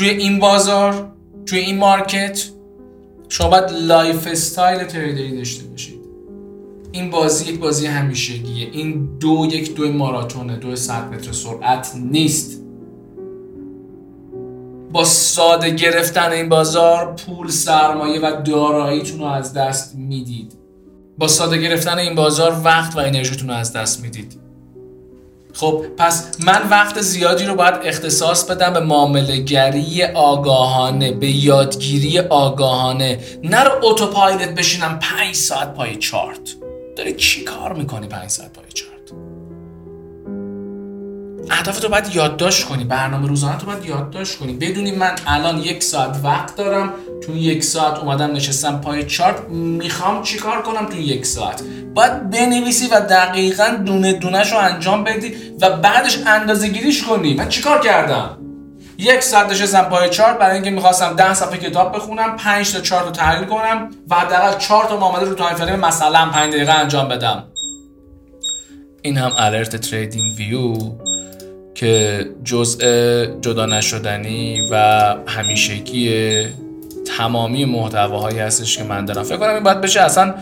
توی 0.00 0.08
این 0.08 0.38
بازار 0.38 1.12
توی 1.46 1.58
این 1.58 1.78
market 1.78 2.44
شما 3.28 3.48
باید 3.48 3.70
lifestyle 3.70 4.26
trader 4.26 4.84
ی 4.84 5.36
داشته 5.36 5.64
باشید. 5.64 6.00
این 6.92 7.10
بازی 7.10 7.52
یک 7.52 7.60
بازی 7.60 7.86
همیشگیه. 7.86 8.68
این 8.72 9.08
دو 9.20 9.48
یک 9.52 9.74
دو 9.74 9.92
ماراتونه 9.92 10.56
دو 10.56 10.76
صد 10.76 11.14
متر 11.14 11.32
سرعت 11.32 11.92
نیست. 11.96 12.62
با 14.92 15.04
ساده 15.04 15.70
گرفتن 15.70 16.32
این 16.32 16.48
بازار 16.48 17.16
پول 17.26 17.48
سرمایه 17.48 18.20
و 18.20 18.42
داراییتون 18.42 19.20
رو 19.20 19.26
از 19.26 19.52
دست 19.52 19.94
می‌دید. 19.94 20.52
با 21.18 21.28
ساده 21.28 21.58
گرفتن 21.58 21.98
این 21.98 22.14
بازار 22.14 22.60
وقت 22.64 22.96
و 22.96 22.98
انرژیتون 22.98 23.48
رو 23.48 23.54
از 23.54 23.72
دست 23.72 24.02
می‌دید. 24.02 24.49
خب 25.54 25.84
پس 25.96 26.40
من 26.44 26.68
وقت 26.70 27.00
زیادی 27.00 27.44
رو 27.44 27.54
باید 27.54 27.74
اختصاص 27.84 28.44
بدم 28.44 28.72
به 28.72 28.80
معامله 28.80 29.36
گری 29.36 30.04
آگاهانه 30.04 31.12
به 31.12 31.30
یادگیری 31.30 32.18
آگاهانه. 32.18 33.20
نه 33.44 33.64
رو 33.64 33.70
اتوپایلت 33.82 34.54
بشینم 34.54 34.98
5 35.02 35.34
ساعت 35.34 35.74
پای 35.74 35.96
چارت. 35.96 36.56
داری 36.96 37.12
چی 37.12 37.44
کار 37.44 37.72
می‌کنی 37.72 38.08
5 38.08 38.30
ساعت 38.30 38.52
پای 38.52 38.64
چارت؟ 38.74 38.99
اهداف 41.50 41.80
تو 41.80 41.88
باید 41.88 42.14
یادداشت 42.14 42.64
کنی 42.64 42.84
برنامه 42.84 43.28
روزانه 43.28 43.58
تو 43.58 43.66
باید 43.66 43.84
یادداشت 43.84 44.38
کنی. 44.38 44.52
بدونی 44.52 44.92
من 44.92 45.12
الان 45.26 45.58
یک 45.58 45.82
ساعت 45.82 46.20
وقت 46.24 46.56
دارم 46.56 46.92
تو 47.26 47.36
یک 47.36 47.64
ساعت 47.64 47.98
اومدم 47.98 48.32
نشستم 48.32 48.80
پای 48.80 49.06
چارت 49.06 49.48
می‌خوام 49.50 50.22
چیکار 50.22 50.62
کنم 50.62 50.86
تو 50.86 50.96
یک 50.96 51.26
ساعت؟ 51.26 51.62
باید 51.94 52.30
بنویسی 52.30 52.86
و 52.86 53.00
دقیقا 53.00 53.68
دونه 53.86 54.12
دونش 54.12 54.52
رو 54.52 54.58
انجام 54.58 55.04
بدی 55.04 55.34
و 55.60 55.70
بعدش 55.70 56.18
اندازه 56.26 56.68
گیریش 56.68 57.02
کنی. 57.02 57.34
من 57.34 57.48
چیکار 57.48 57.80
کردم؟ 57.80 58.36
یک 58.98 59.20
ساعت 59.20 59.50
نشستم 59.50 59.82
پای 59.82 60.10
چارت 60.10 60.38
برای 60.38 60.54
اینکه 60.54 60.70
می‌خواستم 60.70 61.16
ده 61.16 61.34
صفحه 61.34 61.58
کتاب 61.58 61.96
بخونم 61.96 62.36
5 62.36 62.72
تا 62.72 62.80
چارت 62.80 63.04
رو 63.04 63.10
تحلیل 63.10 63.48
کنم 63.48 63.90
و 64.10 64.14
حداقل 64.14 64.58
4 64.58 64.84
تا 64.84 64.96
معامله 64.96 65.28
رو 65.28 65.34
time 65.34 65.54
frame 65.54 65.80
مثلا 65.80 66.30
5 66.32 66.54
دقیقه 66.54 66.72
انجام 66.72 67.08
بدم. 67.08 67.44
این 69.02 69.18
هم 69.18 69.32
alert 69.36 69.76
TradingView 69.76 70.74
که 71.80 72.26
جزء 72.44 73.26
جدا 73.40 73.66
نشدنی 73.66 74.68
و 74.70 74.76
همیشگی 75.26 76.10
تمامی 77.16 77.64
محتواهایی 77.64 78.38
هستش 78.38 78.78
که 78.78 78.84
من 78.84 79.04
دارم. 79.04 79.22
فکر 79.22 79.36
کنم 79.36 79.54
این 79.54 79.62
باید 79.62 79.80
بشه 79.80 80.00
اصلا 80.00 80.34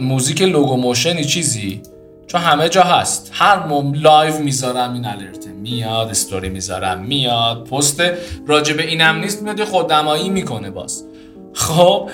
موزیک 0.00 0.42
logo 0.42 0.76
motion 0.76 1.17
ی 1.17 1.24
چیزی. 1.24 1.82
چون 2.26 2.40
همه 2.40 2.68
جا 2.68 2.82
هست. 2.82 3.30
هر 3.32 3.66
موقع 3.66 3.94
live 3.94 4.38
می‌ذارم 4.38 4.92
این 4.92 5.04
alert 5.04 5.42
ه 5.42 5.50
میاد 5.50 6.08
استوری 6.08 6.48
می‌ذارم 6.48 7.00
میاد. 7.00 7.64
پست 7.64 8.02
راجب 8.46 8.78
اینم 8.78 9.20
نیست 9.20 9.42
میاد 9.42 9.64
خودنمایی 9.64 10.28
می‌کنه 10.28 10.70
باز. 10.70 11.04
خب 11.52 12.10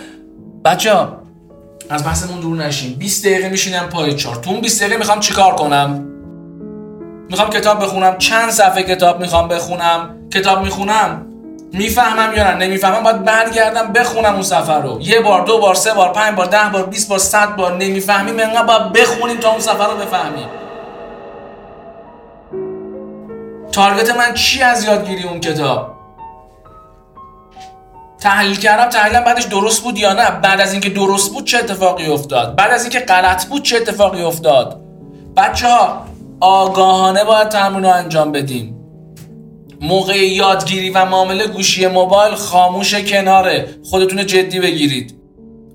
بچه‌ها 0.65 0.93
از 1.91 2.05
بحثمون 2.05 2.41
دور 2.41 2.57
نشیم. 2.57 2.95
20 2.95 3.27
دقیقه 3.27 3.49
میشینم 3.49 3.89
پای 3.89 4.15
چارت 4.15 4.35
تو 4.35 4.51
اون 4.51 4.61
20 4.61 4.81
دقیقه 4.81 4.97
می‌خوام 4.97 5.21
چیکار 5.21 5.55
کنم؟ 5.55 6.05
می‌خوام 7.31 7.51
کتاب 7.51 7.83
بخونم. 7.83 8.19
چند 8.19 8.51
صفحه 8.51 8.83
کتاب 8.83 9.21
می‌خوام 9.21 9.49
بخونم؟ 9.49 10.17
کتاب 10.31 10.63
می‌خونم. 10.63 11.27
می‌فهمم 11.73 12.37
یا 12.37 12.45
نه؟ 12.45 12.67
نمی‌فهمم. 12.67 13.03
باید 13.03 13.25
برگردم 13.25 13.93
بخونم 13.93 14.33
اون 14.33 14.43
سفر 14.43 14.81
رو. 14.81 15.01
یه 15.01 15.21
بار 15.21 15.45
دو 15.45 15.59
بار 15.59 15.75
سه 15.75 15.95
بار 15.95 16.13
پنج 16.13 16.37
بار 16.37 16.47
ده 16.47 16.69
بار 16.73 16.83
20 16.83 17.09
بار 17.09 17.19
صد 17.19 17.57
بار. 17.57 17.77
نمی‌فهمیم. 17.77 18.41
انقدر 18.41 18.63
باید 18.63 18.93
بخونیم 18.93 19.37
تا 19.37 19.51
اون 19.51 19.61
سفر 19.61 19.87
رو 19.87 19.97
بفهمیم. 19.97 20.49
تارگت 23.73 24.17
من 24.17 24.35
چی 24.35 24.63
از 24.63 24.85
یادگیری 24.85 25.23
اون 25.23 25.41
کتاب؟ 25.41 25.99
تحلیل 28.21 28.57
کردم. 28.57 28.89
تحلیلم 28.89 29.25
بعدش 29.25 29.45
درست 29.45 29.83
بود 29.83 29.99
یا 29.99 30.13
نه؟ 30.13 30.31
بعد 30.31 30.61
از 30.61 30.73
اینکه 30.73 30.91
درست 30.91 31.33
بود 31.33 31.45
چه 31.45 31.59
اتفاقی 31.59 32.07
افتاد؟ 32.07 32.57
بعد 32.57 32.71
از 32.71 32.83
اینکه 32.83 33.01
غلط 33.01 33.47
بود 33.47 33.63
چه 33.63 33.77
اتفاقی 33.77 34.23
افتاد؟ 34.23 34.81
بچه 35.37 35.69
ها 35.69 36.05
آگاهانه 36.41 37.25
باید 37.25 37.49
تمرین 37.49 37.85
رو 37.85 37.91
انجام 37.91 38.33
بدیم. 38.33 38.75
موقع 39.81 40.17
یادگیری 40.17 40.91
و 40.91 41.05
معامله 41.05 41.47
گوشی 41.47 41.87
موبایل 41.87 42.35
خاموش 42.35 42.95
کناره. 42.95 43.69
خودتون 43.85 44.27
جدی 44.27 44.61
بگیرید. 44.61 45.19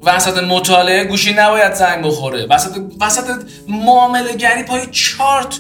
وسط 0.04 0.44
مطالعه 0.44 1.04
گوشی 1.04 1.34
نباید 1.34 1.74
زنگ 1.74 2.06
بخوره. 2.06 2.46
وسط 2.46 2.82
وسط 3.02 3.24
معامله 3.68 4.36
گری 4.36 4.64
پای 4.64 4.82
چارت. 4.92 5.60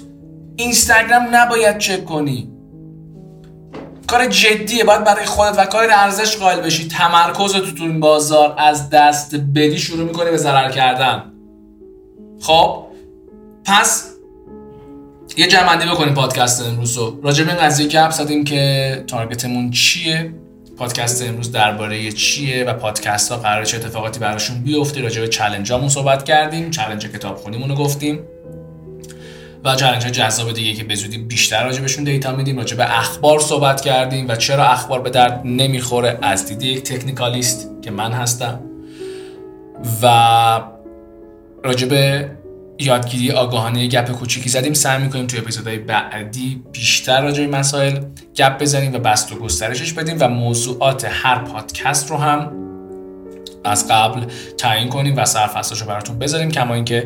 اینستاگرام 0.55 1.27
نباید 1.31 1.77
چک 1.77 2.05
کنی. 2.05 2.49
کار 4.07 4.25
جدیه. 4.25 4.83
باید 4.83 5.03
برای 5.03 5.25
خودت 5.25 5.59
و 5.59 5.65
کار 5.65 5.87
ارزش 5.91 6.37
قائل 6.37 6.61
بشی. 6.61 6.87
تمرکز 6.87 7.51
تو 7.51 7.71
تو 7.71 7.83
این 7.83 7.99
بازار 7.99 8.55
از 8.57 8.89
دست 8.89 9.35
بدی 9.35 9.77
شروع 9.77 10.05
می‌کنی 10.05 10.31
به 10.31 10.37
ضرر 10.37 10.71
کردن. 10.71 11.33
خب؟ 12.41 12.83
پس 13.65 14.12
یه 15.37 15.47
جمع‌بندی 15.47 15.85
بکنیم 15.85 16.13
پادکست 16.13 16.67
امروز 16.67 16.97
رو. 16.97 17.19
راجع 17.23 17.43
به 17.43 17.51
این 17.51 17.61
قضیه 17.61 17.87
که 17.87 18.09
زدیم 18.09 18.43
که 18.43 19.03
target 19.07 19.50
مون 19.50 19.71
چیه 19.71 20.33
پادکست 20.77 21.23
امروز 21.23 21.51
درباره 21.51 22.11
چیه 22.11 22.63
و 22.63 22.73
پادکست 22.73 23.31
ها 23.31 23.37
قرار 23.37 23.65
چه 23.65 23.77
اتفاقاتی 23.77 24.19
براشون 24.19 24.61
بیفته. 24.61 25.01
راجع 25.01 25.21
به 25.21 25.27
challenge 25.27 25.73
صحبت 25.89 26.23
کردیم 26.23 26.71
challenge 26.71 27.07
کتاب 27.07 27.35
خونیمون 27.35 27.69
رو 27.69 27.75
گفتیم 27.75 28.19
و 29.63 29.75
چالش 29.75 30.05
جذاب 30.05 30.53
دیگه 30.53 30.73
که 30.73 30.83
به 30.83 30.95
زودی 30.95 31.17
بیشتر 31.17 31.63
راجبشون 31.63 32.03
data 32.03 32.35
میدیم. 32.35 32.57
راجع 32.57 32.77
به 32.77 32.99
اخبار 32.99 33.39
صحبت 33.39 33.81
کردیم 33.81 34.29
و 34.29 34.35
چرا 34.35 34.65
اخبار 34.65 35.01
به 35.01 35.09
درد 35.09 35.41
نمی‌خوره 35.45 36.17
از 36.21 36.45
دید 36.45 36.61
یک 36.61 36.83
تکنیکالیست 36.83 37.69
که 37.81 37.91
من 37.91 38.11
هستم 38.11 38.59
و 40.01 40.61
راجع 41.63 41.87
به 41.87 42.29
یادگیری 42.79 43.31
آگاهانه 43.31 43.87
گپ 43.87 44.11
کوچیکی 44.11 44.49
زدیم 44.49 44.73
سعی 44.73 45.03
می‌کنیم 45.03 45.27
توی 45.27 45.39
اپیزودهای 45.39 45.77
بعدی 45.77 46.63
بیشتر 46.71 47.21
راجع 47.21 47.45
به 47.45 47.57
مسائل 47.57 47.99
گپ 48.35 48.61
بزنیم 48.61 48.93
و 48.93 48.99
بسط 48.99 49.31
و 49.31 49.35
گسترشش 49.35 49.93
بدیم 49.93 50.17
و 50.19 50.27
موضوعات 50.27 51.07
هر 51.09 51.39
پادکست 51.39 52.09
رو 52.09 52.17
هم 52.17 52.51
از 53.63 53.87
قبل 53.87 54.25
تعیین 54.57 54.89
کنیم 54.89 55.17
و 55.17 55.25
سرفصلش 55.25 55.81
رو 55.81 55.87
براتون 55.87 56.19
بذاریم 56.19 56.51
کما 56.51 56.73
اینکه 56.73 57.05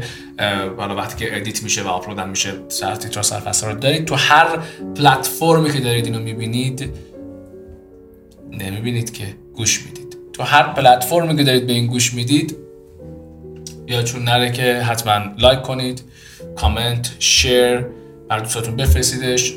حالا 0.78 0.96
وقتی 0.96 1.26
که 1.26 1.38
edit 1.38 1.64
میشه 1.64 1.84
و 1.84 1.88
آپلود 1.88 2.20
میشه 2.20 2.54
سر 2.68 2.96
تیتر 2.96 3.22
سرفصل 3.22 3.68
رو 3.68 3.80
دارید. 3.80 4.06
تو 4.06 4.16
هر 4.16 4.48
پلتفرمی 4.96 5.74
که 5.74 5.80
دارید 5.80 6.06
اینو 6.06 6.20
می‌بینید 6.20 6.94
نمی‌بینید 8.52 9.14
که 9.14 9.24
گوش 9.56 9.86
می‌دید. 9.86 10.18
تو 10.34 10.44
هر 10.44 10.64
پلتفرمی 10.64 11.38
که 11.38 11.44
دارید 11.44 11.68
به 11.68 11.74
این 11.74 11.88
گوش 11.88 12.14
می‌دید 12.14 12.67
یادتون 13.88 14.24
نره 14.24 14.52
که 14.52 14.74
حتما 14.74 15.22
like 15.38 15.62
کنید 15.62 16.04
comment 16.56 17.12
share 17.20 17.86
برا 18.30 18.40
دوستاتون 18.40 18.76
بفرستیدش 18.76 19.54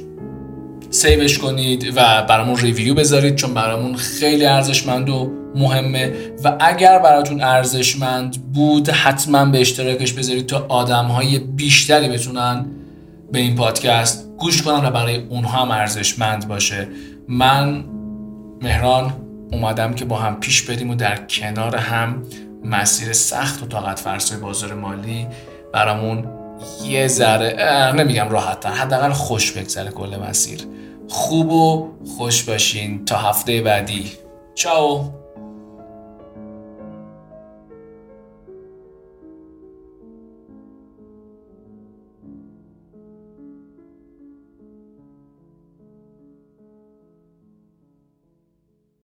save 0.90 1.22
ش 1.22 1.38
کنید 1.38 1.92
و 1.96 2.22
برامون 2.22 2.56
review 2.56 2.94
بذارید 2.94 3.36
چون 3.36 3.54
برامون 3.54 3.94
خیلی 3.94 4.46
ارزشمند 4.46 5.08
و 5.08 5.32
مهمه 5.54 6.12
و 6.44 6.56
اگر 6.60 6.98
براتون 6.98 7.42
ارزشمند 7.42 8.52
بود 8.52 8.88
حتما 8.88 9.44
به 9.44 9.60
اشتراکش 9.60 10.12
بذارید 10.12 10.46
تا 10.46 10.66
آدم 10.68 11.04
های 11.04 11.38
بیشتری 11.38 12.08
بتونن 12.08 12.66
به 13.32 13.38
این 13.38 13.54
پادکست 13.54 14.28
گوش 14.38 14.62
کنن 14.62 14.88
و 14.88 14.90
برای 14.90 15.16
اونها 15.16 15.62
هم 15.62 15.70
ارزشمند 15.70 16.48
باشه. 16.48 16.88
من 17.28 17.84
مهران 18.62 19.12
اومدم 19.52 19.94
که 19.94 20.04
با 20.04 20.16
هم 20.16 20.40
پیش 20.40 20.62
بریم 20.62 20.90
و 20.90 20.94
در 20.94 21.16
کنار 21.26 21.76
هم 21.76 22.22
مسیر 22.64 23.12
سخت 23.12 23.62
و 23.62 23.66
طاقت 23.66 23.98
فرسای 23.98 24.38
بازار 24.38 24.74
مالی 24.74 25.26
برامون 25.72 26.28
یه 26.84 27.08
ذره 27.08 27.92
نمیگم 27.96 28.28
راحت 28.28 28.66
حداقل 28.66 29.12
خوش 29.12 29.52
بگذره 29.52 29.90
کل 29.90 30.16
مسیر. 30.16 30.60
خوب 31.08 31.52
و 31.52 31.88
خوش 32.16 32.42
باشین. 32.42 33.04
تا 33.04 33.16
هفته 33.16 33.60
بعدی. 33.62 34.12
چاو. 34.54 35.19